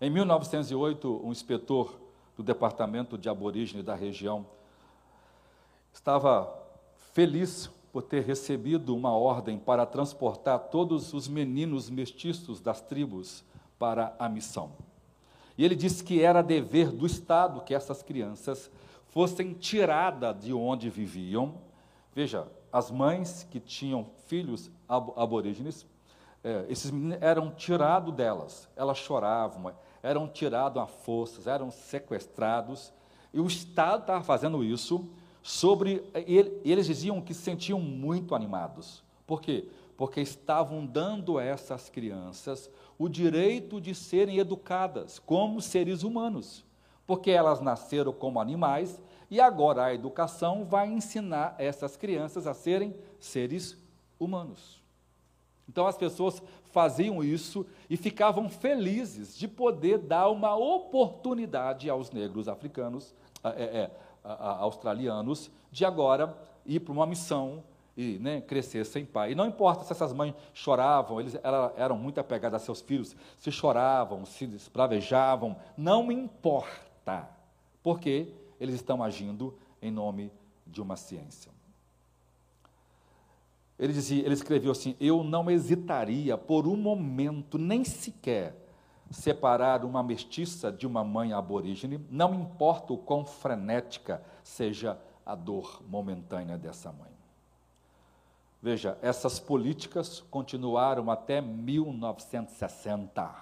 [0.00, 2.00] Em 1908, um inspetor
[2.36, 4.46] do Departamento de Aborígenes da região
[5.92, 6.52] estava
[7.12, 13.44] feliz por ter recebido uma ordem para transportar todos os meninos mestiços das tribos
[13.78, 14.72] para a missão.
[15.58, 18.70] E ele disse que era dever do Estado que essas crianças
[19.08, 21.54] fossem tiradas de onde viviam.
[22.14, 25.84] Veja, as mães que tinham filhos aborígenes,
[26.42, 32.92] é, esses meninos eram tirados delas, elas choravam, eram tirados a forças, eram sequestrados,
[33.32, 35.08] e o Estado estava fazendo isso
[35.42, 36.02] sobre.
[36.64, 39.02] eles diziam que se sentiam muito animados.
[39.26, 39.68] Por quê?
[39.96, 46.64] Porque estavam dando a essas crianças o direito de serem educadas como seres humanos
[47.10, 52.94] porque elas nasceram como animais e agora a educação vai ensinar essas crianças a serem
[53.18, 53.76] seres
[54.16, 54.80] humanos.
[55.68, 62.46] Então as pessoas faziam isso e ficavam felizes de poder dar uma oportunidade aos negros
[62.46, 63.12] africanos,
[63.42, 63.90] é, é,
[64.24, 67.62] australianos, de agora ir para uma missão
[67.96, 69.32] e né, crescer sem pai.
[69.32, 71.36] E não importa se essas mães choravam, eles
[71.76, 77.28] eram muito apegadas a seus filhos, se choravam, se espravejavam, não importa.
[77.82, 80.30] Porque eles estão agindo em nome
[80.66, 81.50] de uma ciência.
[83.78, 88.54] Ele, dizia, ele escreveu assim: Eu não hesitaria por um momento, nem sequer,
[89.10, 95.82] separar uma mestiça de uma mãe aborígene, não importa o quão frenética seja a dor
[95.88, 97.10] momentânea dessa mãe.
[98.62, 103.34] Veja, essas políticas continuaram até 1960.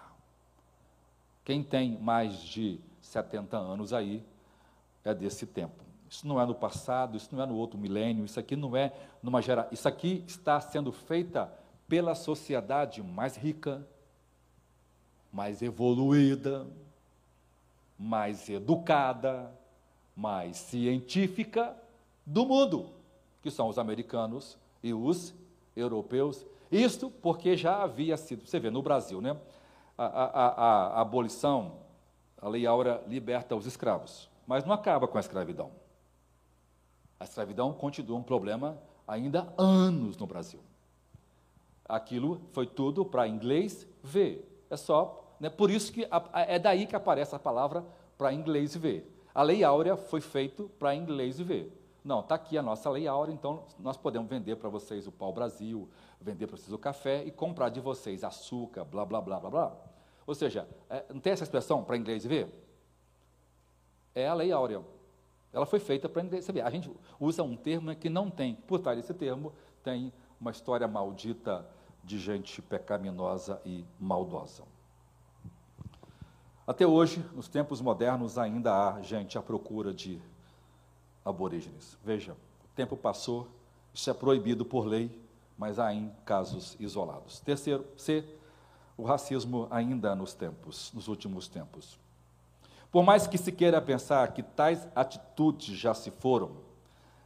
[1.44, 4.24] Quem tem mais de 70 anos aí
[5.04, 5.84] é desse tempo.
[6.08, 8.92] Isso não é no passado, isso não é no outro milênio, isso aqui não é
[9.22, 9.72] numa geração.
[9.72, 11.52] Isso aqui está sendo feita
[11.86, 13.86] pela sociedade mais rica,
[15.32, 16.66] mais evoluída,
[17.98, 19.50] mais educada,
[20.16, 21.76] mais científica
[22.24, 22.90] do mundo,
[23.42, 25.34] que são os americanos e os
[25.76, 26.44] europeus.
[26.70, 29.36] Isto porque já havia sido, você vê, no Brasil, né?
[29.96, 31.72] A, a, a, a abolição
[32.40, 35.70] a Lei Áurea liberta os escravos, mas não acaba com a escravidão.
[37.18, 40.60] A escravidão continua um problema ainda há anos no Brasil.
[41.84, 44.47] Aquilo foi tudo para inglês ver.
[44.70, 47.84] É só, né, por isso que a, é daí que aparece a palavra
[48.16, 49.14] para inglês ver.
[49.34, 51.72] A Lei Áurea foi feita para inglês ver.
[52.04, 55.32] Não, está aqui a nossa Lei Áurea, então nós podemos vender para vocês o pau
[55.32, 55.88] Brasil,
[56.20, 59.76] vender para vocês o café e comprar de vocês açúcar, blá, blá, blá, blá, blá.
[60.26, 62.48] Ou seja, é, não tem essa expressão para inglês ver?
[64.14, 64.82] É a lei áurea.
[65.52, 66.62] Ela foi feita para inglês ver.
[66.62, 68.54] A gente usa um termo que não tem.
[68.54, 69.52] Por trás desse termo
[69.82, 71.66] tem uma história maldita
[72.08, 74.64] de gente pecaminosa e maldosa.
[76.66, 80.18] Até hoje, nos tempos modernos, ainda há gente à procura de
[81.22, 81.98] aborígenes.
[82.02, 83.46] Veja, o tempo passou,
[83.92, 85.10] isso é proibido por lei,
[85.58, 87.40] mas há em casos isolados.
[87.40, 88.24] Terceiro, C,
[88.96, 91.98] o racismo ainda nos tempos, nos últimos tempos.
[92.90, 96.52] Por mais que se queira pensar que tais atitudes já se foram,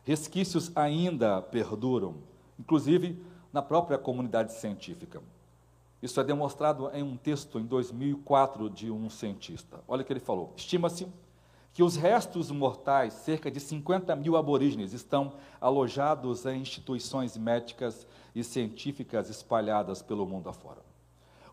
[0.02, 2.16] resquícios ainda perduram,
[2.58, 5.22] inclusive na própria comunidade científica.
[6.02, 9.80] Isso é demonstrado em um texto em 2004 de um cientista.
[9.86, 10.52] Olha o que ele falou.
[10.56, 11.06] Estima-se
[11.72, 18.42] que os restos mortais, cerca de 50 mil aborígenes, estão alojados em instituições médicas e
[18.42, 20.80] científicas espalhadas pelo mundo afora.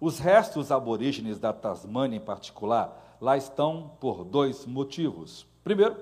[0.01, 5.45] Os restos aborígenes da Tasmânia, em particular, lá estão por dois motivos.
[5.63, 5.97] Primeiro,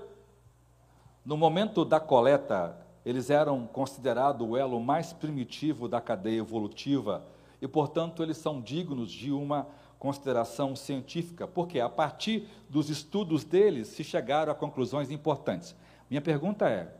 [1.25, 2.77] no momento da coleta,
[3.07, 7.25] eles eram considerados o elo mais primitivo da cadeia evolutiva
[7.61, 9.65] e, portanto, eles são dignos de uma
[9.97, 15.73] consideração científica, porque a partir dos estudos deles se chegaram a conclusões importantes.
[16.09, 16.93] Minha pergunta é: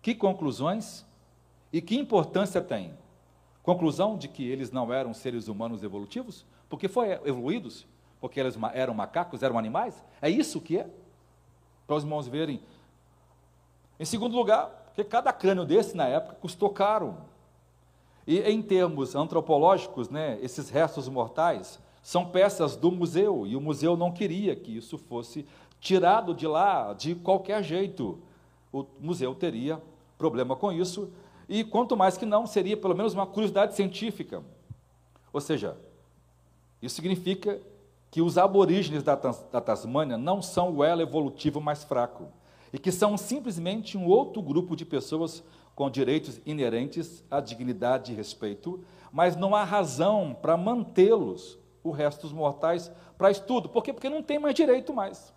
[0.00, 1.04] que conclusões
[1.70, 2.94] e que importância tem?
[3.62, 6.46] Conclusão de que eles não eram seres humanos evolutivos?
[6.70, 7.86] Porque foram evoluídos?
[8.18, 10.02] Porque eles eram macacos, eram animais?
[10.22, 10.88] É isso que é?
[11.86, 12.62] Para os irmãos verem.
[14.00, 17.16] Em segundo lugar, porque cada crânio desse na época custou caro.
[18.26, 23.96] E em termos antropológicos, né, esses restos mortais são peças do museu, e o museu
[23.96, 25.46] não queria que isso fosse
[25.80, 28.18] tirado de lá de qualquer jeito.
[28.72, 29.80] O museu teria
[30.18, 31.10] problema com isso,
[31.48, 34.42] e quanto mais que não, seria pelo menos uma curiosidade científica.
[35.32, 35.76] Ou seja,
[36.82, 37.60] isso significa
[38.10, 42.28] que os aborígenes da, da Tasmânia não são o elo evolutivo mais fraco,
[42.72, 45.42] e que são simplesmente um outro grupo de pessoas
[45.74, 52.22] com direitos inerentes à dignidade e respeito, mas não há razão para mantê-los, o resto
[52.22, 53.68] dos mortais, para estudo.
[53.68, 53.92] Por quê?
[53.92, 55.32] Porque não tem mais direito mais.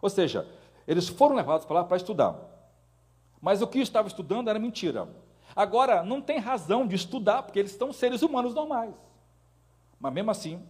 [0.00, 0.46] Ou seja,
[0.86, 2.36] eles foram levados para lá para estudar.
[3.40, 5.08] Mas o que estava estudando era mentira.
[5.54, 8.94] Agora, não tem razão de estudar, porque eles estão seres humanos normais.
[10.00, 10.62] Mas mesmo assim,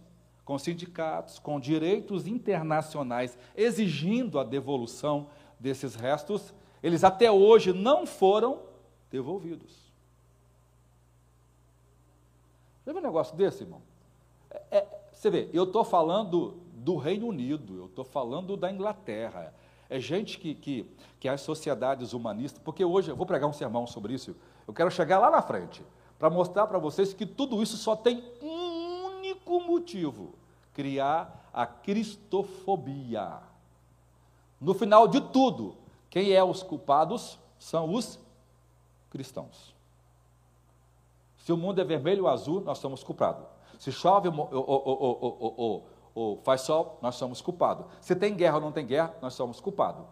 [0.43, 5.27] com sindicatos, com direitos internacionais exigindo a devolução
[5.59, 8.59] desses restos, eles até hoje não foram
[9.09, 9.85] devolvidos.
[12.83, 13.81] Você vê um negócio desse, irmão?
[14.51, 19.53] É, é, você vê, eu estou falando do Reino Unido, eu estou falando da Inglaterra.
[19.89, 20.85] É gente que, que,
[21.19, 24.35] que as sociedades humanistas, porque hoje eu vou pregar um sermão sobre isso,
[24.67, 25.83] eu quero chegar lá na frente,
[26.19, 30.35] para mostrar para vocês que tudo isso só tem um único motivo:
[30.73, 33.39] criar a cristofobia.
[34.65, 35.77] No final de tudo,
[36.09, 38.19] quem é os culpados são os
[39.11, 39.75] cristãos.
[41.37, 43.45] Se o mundo é vermelho ou azul, nós somos culpados.
[43.77, 47.85] Se chove ou, ou, ou, faz sol, nós somos culpados.
[48.01, 50.03] Se tem guerra ou não tem guerra, nós somos culpados.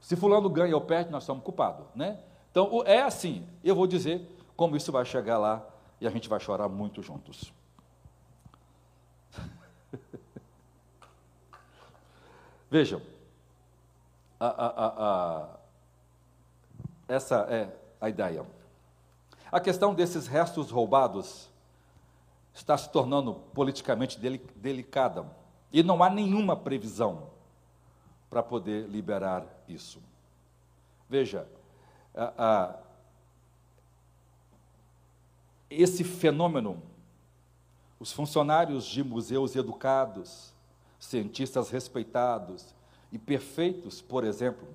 [0.00, 1.86] Se fulano ganha ou perde, nós somos culpados.
[1.94, 2.18] Né?
[2.50, 3.46] Então, é assim.
[3.62, 5.64] Eu vou dizer como isso vai chegar lá
[6.00, 7.52] e a gente vai chorar muito juntos.
[12.68, 13.00] Vejam,
[14.46, 15.48] a, a, a,
[17.06, 17.70] essa é
[18.00, 18.44] a ideia.
[19.50, 21.48] A questão desses restos roubados
[22.52, 24.18] está se tornando politicamente
[24.56, 25.24] delicada
[25.72, 27.30] e não há nenhuma previsão
[28.28, 30.02] para poder liberar isso.
[31.08, 31.46] Veja,
[35.70, 36.82] esse fenômeno,
[38.00, 40.52] os funcionários de museus educados,
[40.98, 42.74] cientistas respeitados,
[43.12, 44.66] e perfeitos, por exemplo,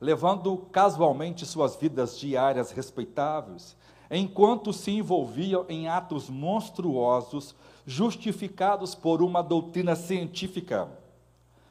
[0.00, 3.76] levando casualmente suas vidas diárias respeitáveis,
[4.10, 7.54] enquanto se envolviam em atos monstruosos
[7.86, 10.88] justificados por uma doutrina científica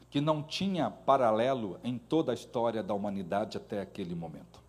[0.10, 4.64] que não tinha paralelo em toda a história da humanidade até aquele momento.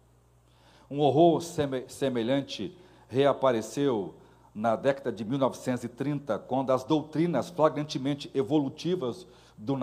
[0.91, 1.41] Um horror
[1.89, 2.77] semelhante
[3.09, 4.15] reapareceu
[4.55, 9.27] na década de 1930, quando as doutrinas flagrantemente evolutivas
[9.57, 9.77] do,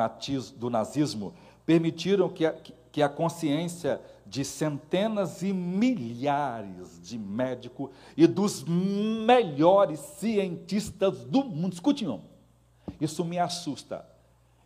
[0.57, 1.33] do nazismo
[1.65, 2.53] permitiram que a,
[2.93, 11.73] que a consciência de centenas e milhares de médicos e dos melhores cientistas do mundo.
[11.73, 12.05] Escute,
[13.01, 14.07] isso me assusta.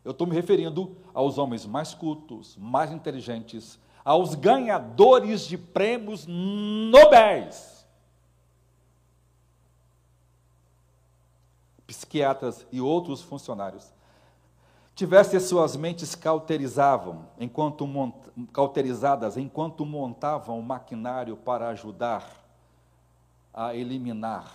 [0.04, 7.86] Eu estou me referindo aos homens mais cultos, mais inteligentes, aos ganhadores de prêmios nobéis.
[11.86, 13.97] Psiquiatras e outros funcionários
[14.98, 18.16] tivesse suas mentes cauterizavam, enquanto mont,
[18.52, 22.44] cauterizadas enquanto montavam o maquinário para ajudar
[23.54, 24.52] a eliminar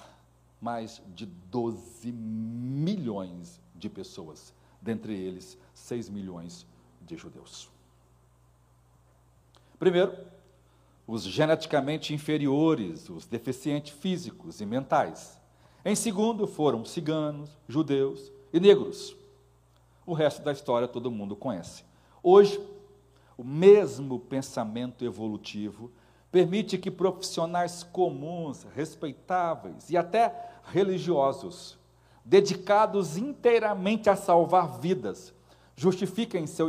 [0.61, 6.67] mais de 12 milhões de pessoas dentre eles 6 milhões
[7.01, 7.71] de judeus.
[9.79, 10.13] Primeiro,
[11.07, 15.41] os geneticamente inferiores, os deficientes físicos e mentais.
[15.85, 19.22] Em segundo, foram ciganos, judeus e negros.
[20.13, 21.87] O resto da história todo mundo conhece.
[22.23, 22.61] Hoje,
[23.35, 25.91] o mesmo pensamento evolutivo
[26.31, 31.79] permite que profissionais comuns, respeitáveis e até religiosos,
[32.23, 35.33] dedicados inteiramente a salvar vidas,
[35.75, 36.69] justifiquem seu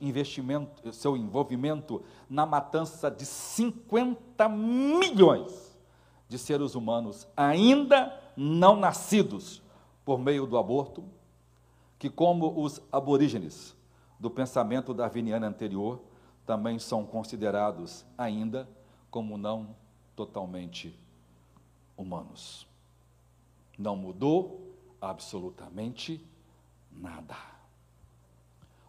[0.00, 5.76] investimento, seu envolvimento na matança de 50 milhões
[6.28, 9.60] de seres humanos ainda não nascidos
[10.04, 11.02] por meio do aborto,
[12.04, 13.74] que como os aborígenes
[14.20, 16.02] do pensamento darwiniano anterior,
[16.44, 18.68] também são considerados ainda
[19.10, 19.74] como não
[20.14, 20.94] totalmente
[21.96, 22.66] humanos.
[23.78, 26.22] Não mudou absolutamente
[26.92, 27.38] nada.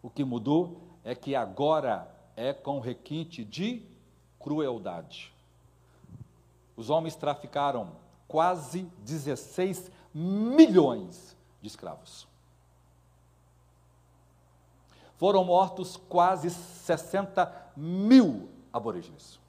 [0.03, 3.81] O que mudou é que agora é com requinte de
[4.37, 5.33] crueldade.
[6.75, 7.93] Os homens traficaram
[8.27, 12.27] quase 16 milhões de escravos.
[15.17, 19.39] Foram mortos quase 60 mil aborígenes.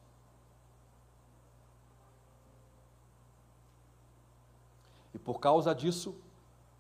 [5.13, 6.15] E por causa disso,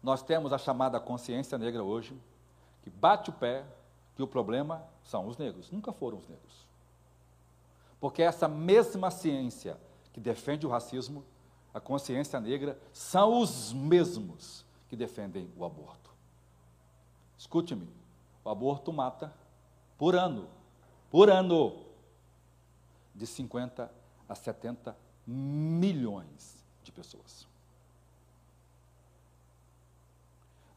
[0.02, 2.16] nós temos a chamada consciência negra hoje,
[2.82, 3.64] que bate o pé
[4.14, 5.70] que o problema são os negros.
[5.70, 6.66] Nunca foram os negros.
[8.00, 9.76] Porque essa mesma ciência
[10.12, 11.24] que defende o racismo,
[11.74, 16.10] a consciência negra, são os mesmos que defendem o aborto.
[17.36, 17.88] Escute-me,
[18.46, 19.34] o aborto mata
[19.98, 20.46] por ano,
[21.10, 21.84] por ano,
[23.12, 23.90] de 50
[24.28, 27.44] a 70 milhões de pessoas.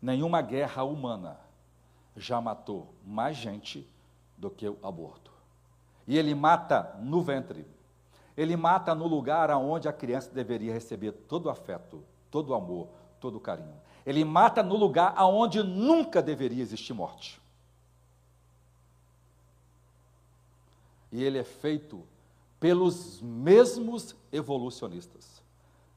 [0.02, 1.40] Nenhuma guerra humana
[2.18, 3.88] já matou mais gente
[4.36, 5.32] do que o aborto.
[6.08, 7.68] E ele mata no ventre.
[8.36, 12.88] Ele mata no lugar onde a criança deveria receber todo o afeto, todo o amor,
[13.20, 13.76] todo o carinho.
[14.08, 17.40] Ele mata no lugar onde nunca deveria existir morte.
[21.12, 22.04] E ele é feito
[22.60, 25.42] pelos mesmos evolucionistas,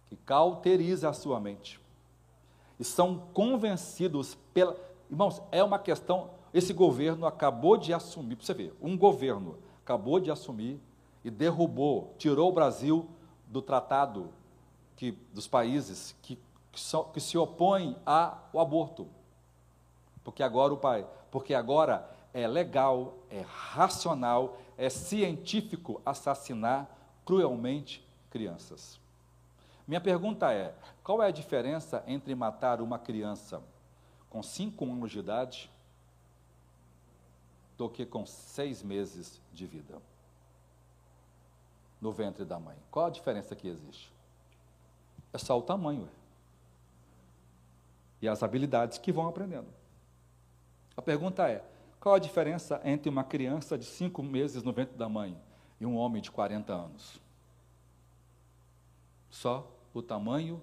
[0.09, 1.81] que cauteriza a sua mente,
[2.79, 4.77] e são convencidos pela.
[5.11, 6.31] Irmãos, é uma questão.
[6.55, 10.81] Esse governo acabou de assumir, para você ver, um governo acabou de assumir
[11.25, 13.09] e derrubou, tirou o Brasil
[13.47, 14.31] do tratado
[14.97, 16.37] que, dos países que,
[16.71, 16.81] que,
[17.13, 19.07] que se opõem ao aborto.
[20.25, 26.89] Porque agora o pai, porque agora é legal, é racional, é científico assassinar
[27.25, 29.01] cruelmente crianças.
[29.87, 33.63] Minha pergunta é: qual é a diferença entre matar uma criança
[34.31, 35.71] com cinco anos de idade
[37.77, 40.01] do que com seis meses de vida
[42.01, 42.77] no ventre da mãe?
[42.91, 44.13] Qual a diferença que existe?
[45.33, 46.09] É só o tamanho
[48.21, 49.69] e as habilidades que vão aprendendo.
[50.97, 51.65] A pergunta é:
[52.03, 55.41] qual a diferença entre uma criança de cinco meses no ventre da mãe
[55.79, 57.21] e um homem de 40 anos?
[59.31, 60.61] Só o tamanho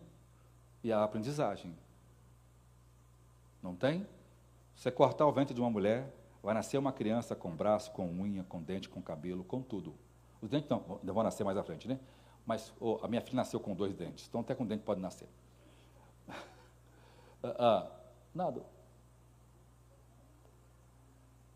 [0.83, 1.73] e a aprendizagem.
[3.63, 4.05] Não tem?
[4.75, 6.13] Você cortar o ventre de uma mulher,
[6.43, 9.95] vai nascer uma criança com braço, com unha, com dente, com cabelo, com tudo.
[10.41, 12.01] Os dentes não, ainda vão nascer mais à frente, né?
[12.45, 15.29] Mas oh, a minha filha nasceu com dois dentes, então até com dente pode nascer.
[16.27, 17.91] ah, ah,
[18.35, 18.61] nada.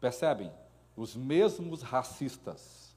[0.04, 0.52] Percebem?
[0.98, 2.94] Os mesmos racistas,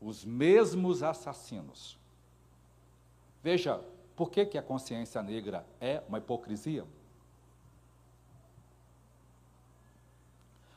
[0.00, 1.98] os mesmos assassinos,
[3.46, 3.80] Veja,
[4.16, 6.84] por que, que a consciência negra é uma hipocrisia?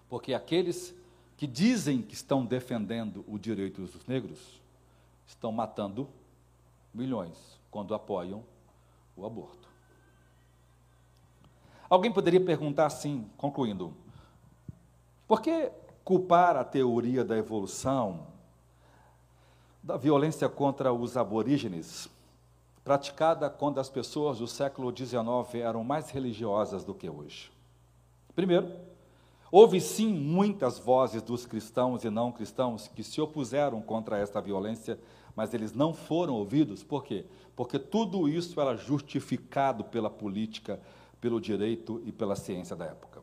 [0.07, 0.93] Porque aqueles
[1.35, 4.61] que dizem que estão defendendo o direito dos negros
[5.25, 6.07] estão matando
[6.93, 8.43] milhões quando apoiam
[9.17, 9.67] o aborto.
[11.89, 13.95] Alguém poderia perguntar assim, concluindo:
[15.29, 15.71] por que
[16.03, 18.25] culpar a teoria da evolução,
[19.83, 22.09] da violência contra os aborígenes,
[22.83, 27.51] praticada quando as pessoas do século XIX eram mais religiosas do que hoje.
[28.35, 28.71] Primeiro,
[29.51, 34.99] houve sim muitas vozes dos cristãos e não cristãos que se opuseram contra esta violência,
[35.35, 36.81] mas eles não foram ouvidos.
[36.81, 37.23] Por quê?
[37.55, 40.79] Porque tudo isso era justificado pela política,
[41.21, 43.21] pelo direito e pela ciência da época.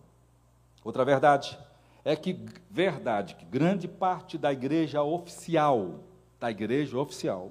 [0.85, 1.59] Outra verdade
[2.07, 2.39] é que
[2.71, 6.05] verdade que grande parte da igreja oficial,
[6.39, 7.51] da igreja oficial,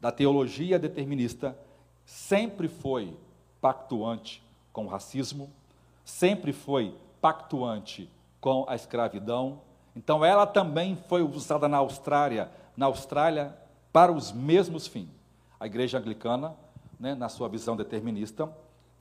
[0.00, 1.58] da teologia determinista
[2.04, 3.16] sempre foi
[3.60, 4.40] pactuante
[4.72, 5.50] com o racismo,
[6.04, 8.08] sempre foi pactuante
[8.40, 9.62] com a escravidão.
[9.96, 13.58] Então ela também foi usada na Austrália, na Austrália
[13.92, 15.08] para os mesmos fins.
[15.58, 16.54] A igreja anglicana,
[17.00, 18.48] né, na sua visão determinista,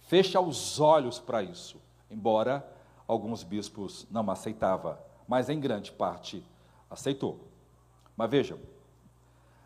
[0.07, 1.79] fecha os olhos para isso,
[2.09, 2.65] embora
[3.07, 4.97] alguns bispos não aceitavam,
[5.27, 6.43] mas em grande parte
[6.89, 7.39] aceitou.
[8.15, 8.59] Mas vejam,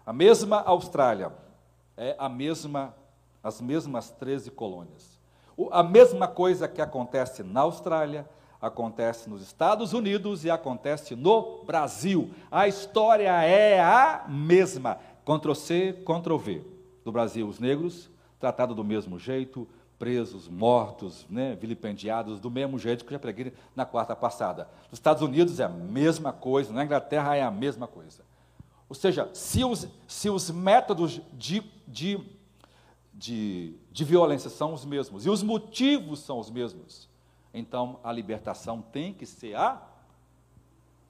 [0.06, 1.32] a mesma Austrália
[1.96, 2.96] é a mesma,
[3.44, 5.20] as mesmas 13 colônias.
[5.72, 8.28] A mesma coisa que acontece na Austrália,
[8.62, 12.32] acontece nos Estados Unidos e acontece no Brasil.
[12.52, 15.00] A história é a mesma.
[15.26, 16.66] Ctrl C, Ctrl V.
[17.04, 19.68] No Brasil, os negros, tratados do mesmo jeito,
[20.02, 24.68] presos, mortos, né, vilipendiados, do mesmo jeito que eu já preguei na quarta passada.
[24.90, 28.24] Nos Estados Unidos é a mesma coisa, na Inglaterra é a mesma coisa.
[28.90, 32.20] Ou seja, se os, se os métodos de, de,
[33.14, 37.08] de, de violência são os mesmos e os motivos são os mesmos,
[37.54, 39.84] então a libertação tem que ser a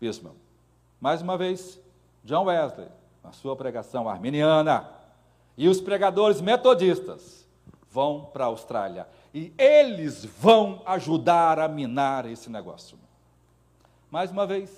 [0.01, 0.33] mesma.
[0.99, 1.79] Mais uma vez,
[2.25, 2.89] John Wesley,
[3.23, 4.89] na sua pregação arminiana,
[5.57, 7.40] e os pregadores metodistas,
[7.91, 9.07] vão para a Austrália.
[9.33, 12.97] E eles vão ajudar a minar esse negócio.
[14.09, 14.71] Mais uma vez,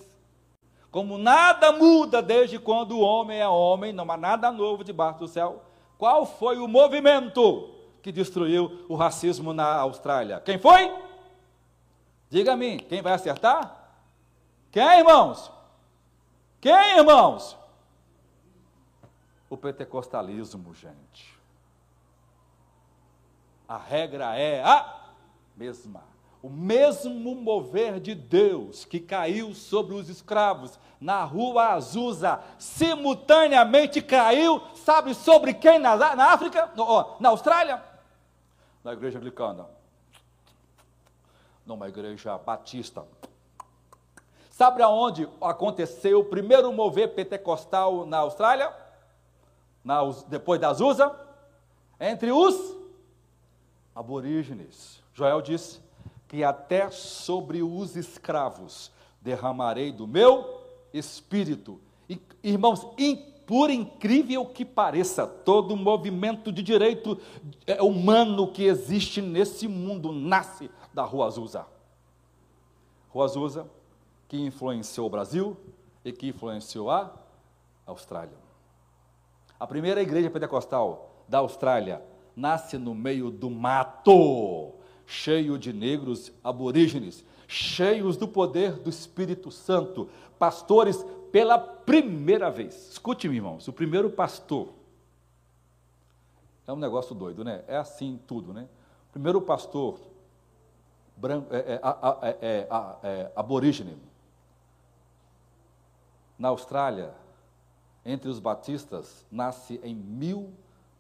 [0.91, 5.27] como nada muda desde quando o homem é homem, não há nada novo debaixo do
[5.27, 5.63] céu,
[5.97, 7.69] qual foi o movimento
[8.01, 10.41] que destruiu o racismo na Austrália?
[10.41, 10.93] Quem foi?
[12.29, 13.91] Diga a mim, quem vai acertar?
[14.71, 15.51] Quem, irmãos?
[16.59, 17.55] Quem, irmãos?
[19.49, 21.32] O pentecostalismo, gente
[23.73, 25.01] a regra é a
[25.55, 26.03] mesma.
[26.43, 34.61] O mesmo mover de Deus que caiu sobre os escravos na rua Azusa, simultaneamente caiu,
[34.75, 36.69] sabe sobre quem na, na África?
[36.75, 37.83] No, na Austrália?
[38.83, 39.65] Na igreja anglicana.
[41.65, 43.03] Numa igreja batista.
[44.51, 48.71] Sabe aonde aconteceu o primeiro mover pentecostal na Austrália?
[49.83, 51.11] Na, depois da Azusa?
[51.99, 52.82] Entre os
[53.95, 55.01] aborígenes.
[55.13, 55.79] Joel disse
[56.27, 58.91] que até sobre os escravos
[59.21, 60.61] derramarei do meu
[60.93, 61.79] espírito.
[62.09, 62.85] E, irmãos,
[63.45, 67.19] por incrível que pareça, todo movimento de direito
[67.67, 71.65] é, humano que existe nesse mundo nasce da Rua Azusa.
[73.09, 73.67] Rua Azusa,
[74.27, 75.57] que influenciou o Brasil
[76.03, 77.13] e que influenciou a
[77.85, 78.37] Austrália.
[79.59, 82.01] A primeira igreja pentecostal da Austrália
[82.35, 84.73] nasce no meio do mato,
[85.05, 90.09] cheio de negros aborígenes, cheios do poder do Espírito Santo,
[90.39, 92.91] pastores pela primeira vez.
[92.91, 94.69] Escute-me, irmãos, o primeiro pastor.
[96.65, 97.63] É um negócio doido, né?
[97.67, 98.67] É assim tudo, né?
[99.09, 99.99] O primeiro pastor
[101.15, 101.81] branco, é, é,
[102.41, 102.67] é,
[103.03, 103.97] é, aborígene
[106.37, 107.13] na Austrália,
[108.05, 109.95] entre os batistas, nasce em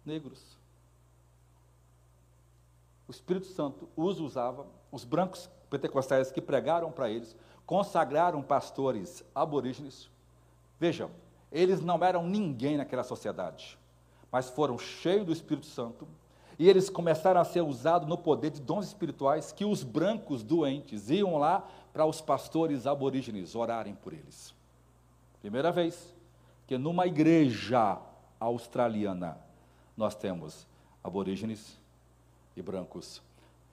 [0.04, 0.56] negros.
[3.06, 10.10] O Espírito Santo os usava, os brancos pentecostais que pregaram para eles, consagraram pastores aborígenes.
[10.78, 11.10] Vejam,
[11.50, 13.78] eles não eram ninguém naquela sociedade,
[14.30, 16.06] mas foram cheios do Espírito Santo,
[16.58, 21.10] e eles começaram a ser usados no poder de dons espirituais que os brancos doentes
[21.10, 24.54] iam lá para os pastores aborígenes orarem por eles.
[25.40, 26.14] Primeira vez
[26.66, 27.98] que numa igreja
[28.40, 29.38] australiana
[29.96, 30.66] nós temos
[31.02, 31.78] aborígenes
[32.56, 33.20] e brancos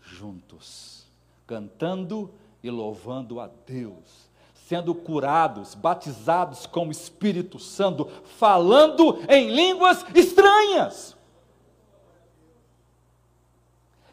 [0.01, 1.05] juntos,
[1.47, 2.29] cantando
[2.63, 8.05] e louvando a Deus, sendo curados, batizados com o Espírito Santo,
[8.37, 11.15] falando em línguas estranhas.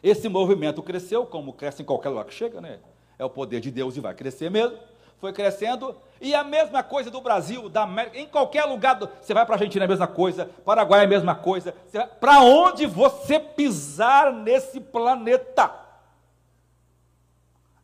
[0.01, 2.79] Esse movimento cresceu, como cresce em qualquer lugar que chega, né?
[3.17, 4.77] É o poder de Deus e vai crescer mesmo.
[5.19, 5.95] Foi crescendo.
[6.21, 8.93] E a mesma coisa do Brasil, da América, em qualquer lugar.
[8.95, 11.73] Do, você vai para a Argentina é a mesma coisa, Paraguai é a mesma coisa.
[12.19, 15.73] Para onde você pisar nesse planeta?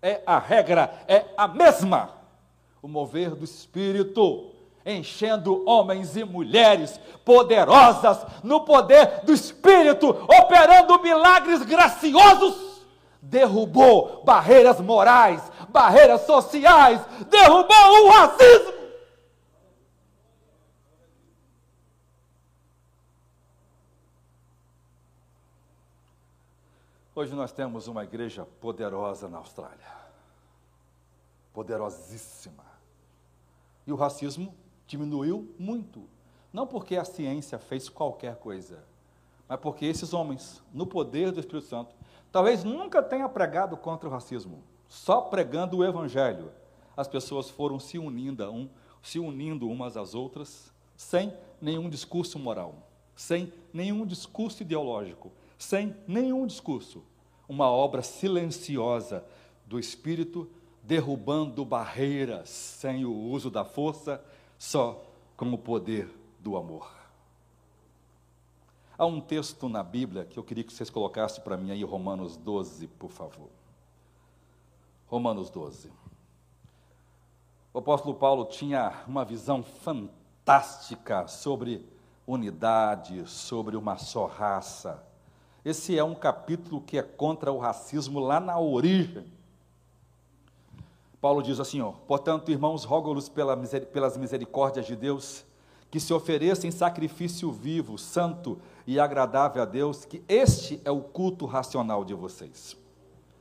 [0.01, 2.11] É a regra, é a mesma.
[2.81, 4.54] O mover do Espírito
[4.85, 12.85] enchendo homens e mulheres poderosas no poder do Espírito, operando milagres graciosos,
[13.21, 18.75] derrubou barreiras morais, barreiras sociais, derrubou o racismo.
[27.15, 29.95] Hoje nós temos uma igreja poderosa na Austrália.
[31.53, 32.65] poderosíssima.
[33.87, 34.53] E o racismo
[34.87, 36.03] diminuiu muito.
[36.51, 38.83] Não porque a ciência fez qualquer coisa,
[39.47, 41.93] mas porque esses homens, no poder do Espírito Santo,
[42.31, 46.51] talvez nunca tenham pregado contra o racismo, só pregando o Evangelho.
[46.95, 48.69] As pessoas foram se unindo, um,
[49.03, 52.75] se unindo umas às outras, sem nenhum discurso moral,
[53.15, 57.03] sem nenhum discurso ideológico, sem nenhum discurso.
[57.47, 59.23] Uma obra silenciosa
[59.65, 60.49] do Espírito,
[60.81, 64.23] derrubando barreiras sem o uso da força,
[64.65, 64.99] só
[65.37, 66.09] com o poder
[66.39, 66.91] do amor.
[68.97, 72.35] Há um texto na Bíblia que eu queria que vocês colocassem para mim aí, Romanos
[72.35, 73.49] 12, por favor.
[75.07, 75.91] Romanos 12.
[77.71, 81.85] O apóstolo Paulo tinha uma visão fantástica sobre
[82.25, 85.03] unidade, sobre uma só raça.
[85.63, 89.31] Esse é um capítulo que é contra o racismo lá na origem.
[91.25, 95.43] Paulo diz assim: ó, portanto, irmãos, rogo-lhes pelas misericórdias de Deus
[95.89, 101.01] que se ofereça em sacrifício vivo, santo e agradável a Deus, que este é o
[101.01, 102.77] culto racional de vocês.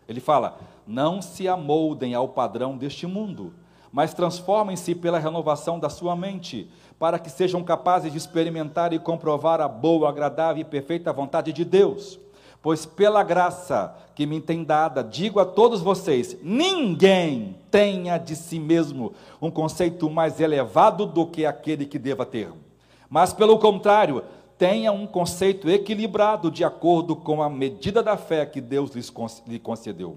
[0.08, 3.52] Ele fala: não se amoldem ao padrão deste mundo,
[3.92, 9.60] mas transformem-se pela renovação da sua mente, para que sejam capazes de experimentar e comprovar
[9.60, 12.18] a boa, agradável e perfeita vontade de Deus.
[12.64, 18.58] Pois pela graça que me tem dada, digo a todos vocês: ninguém tenha de si
[18.58, 22.50] mesmo um conceito mais elevado do que aquele que deva ter.
[23.10, 24.24] Mas, pelo contrário,
[24.56, 28.92] tenha um conceito equilibrado de acordo com a medida da fé que Deus
[29.46, 30.16] lhe concedeu.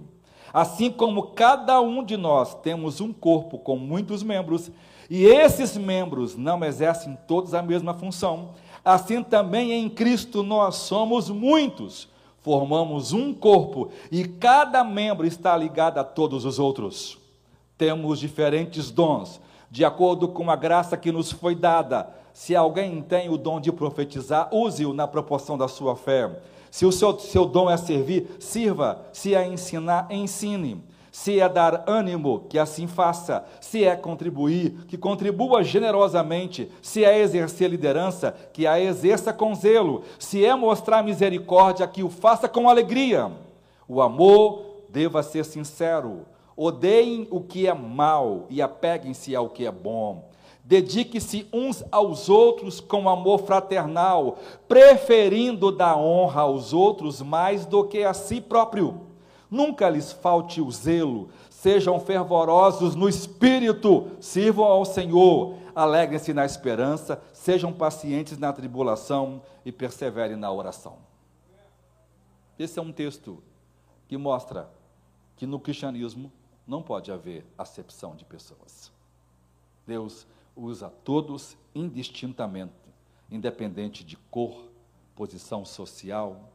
[0.54, 4.72] Assim como cada um de nós temos um corpo com muitos membros,
[5.10, 8.52] e esses membros não exercem todos a mesma função,
[8.86, 12.08] assim também em Cristo nós somos muitos
[12.48, 17.18] formamos um corpo e cada membro está ligado a todos os outros.
[17.78, 22.10] Temos diferentes dons, de acordo com a graça que nos foi dada.
[22.32, 26.40] Se alguém tem o dom de profetizar, use-o na proporção da sua fé.
[26.72, 29.02] Se o seu, seu dom é servir, sirva.
[29.12, 30.82] Se é ensinar, ensine.
[31.18, 33.44] Se é dar ânimo, que assim faça.
[33.60, 36.72] Se é contribuir, que contribua generosamente.
[36.80, 40.04] Se é exercer liderança, que a exerça com zelo.
[40.20, 43.32] Se é mostrar misericórdia, que o faça com alegria.
[43.88, 46.20] O amor deva ser sincero.
[46.56, 50.30] Odeiem o que é mal e apeguem-se ao que é bom.
[50.64, 54.38] Dedique-se uns aos outros com amor fraternal,
[54.68, 59.07] preferindo dar honra aos outros mais do que a si próprio
[59.50, 67.22] Nunca lhes falte o zelo, sejam fervorosos no espírito, sirvam ao Senhor, alegrem-se na esperança,
[67.34, 70.98] sejam pacientes na tribulação e perseverem na oração.
[72.60, 73.42] Esse é um texto
[74.08, 74.70] que mostra
[75.36, 76.32] que no cristianismo
[76.66, 78.92] não pode haver acepção de pessoas.
[79.86, 82.74] Deus usa todos indistintamente,
[83.32, 84.64] independente de cor,
[85.16, 86.50] posição social.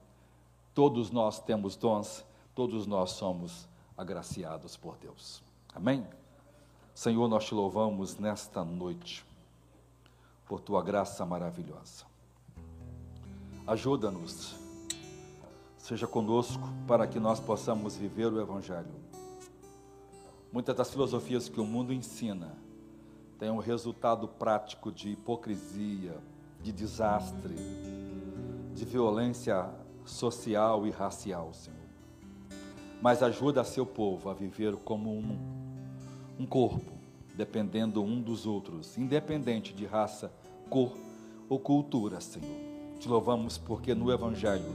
[0.75, 2.25] Todos nós temos dons
[2.55, 5.43] todos nós somos agraciados por Deus.
[5.75, 6.07] Amém?
[6.95, 9.25] Senhor, nós te louvamos nesta noite
[10.47, 12.05] por tua graça maravilhosa.
[13.67, 14.55] Ajuda-nos,
[15.79, 18.95] seja conosco para que nós possamos viver o Evangelho.
[20.53, 22.55] Muitas das filosofias que o mundo ensina
[23.39, 26.19] têm um resultado prático de hipocrisia,
[26.61, 27.57] de desastre,
[28.75, 29.71] de violência
[30.05, 31.82] social e racial, Senhor
[33.03, 35.37] mas ajuda seu povo a viver como um,
[36.39, 36.93] um corpo,
[37.35, 40.33] dependendo um dos outros, independente de raça,
[40.71, 40.97] cor
[41.49, 42.49] ou cultura, Senhor.
[43.01, 44.73] Te louvamos porque no Evangelho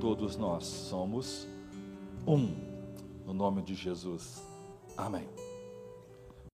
[0.00, 1.46] todos nós somos
[2.26, 2.48] um.
[3.26, 4.42] No nome de Jesus.
[4.96, 5.45] Amém.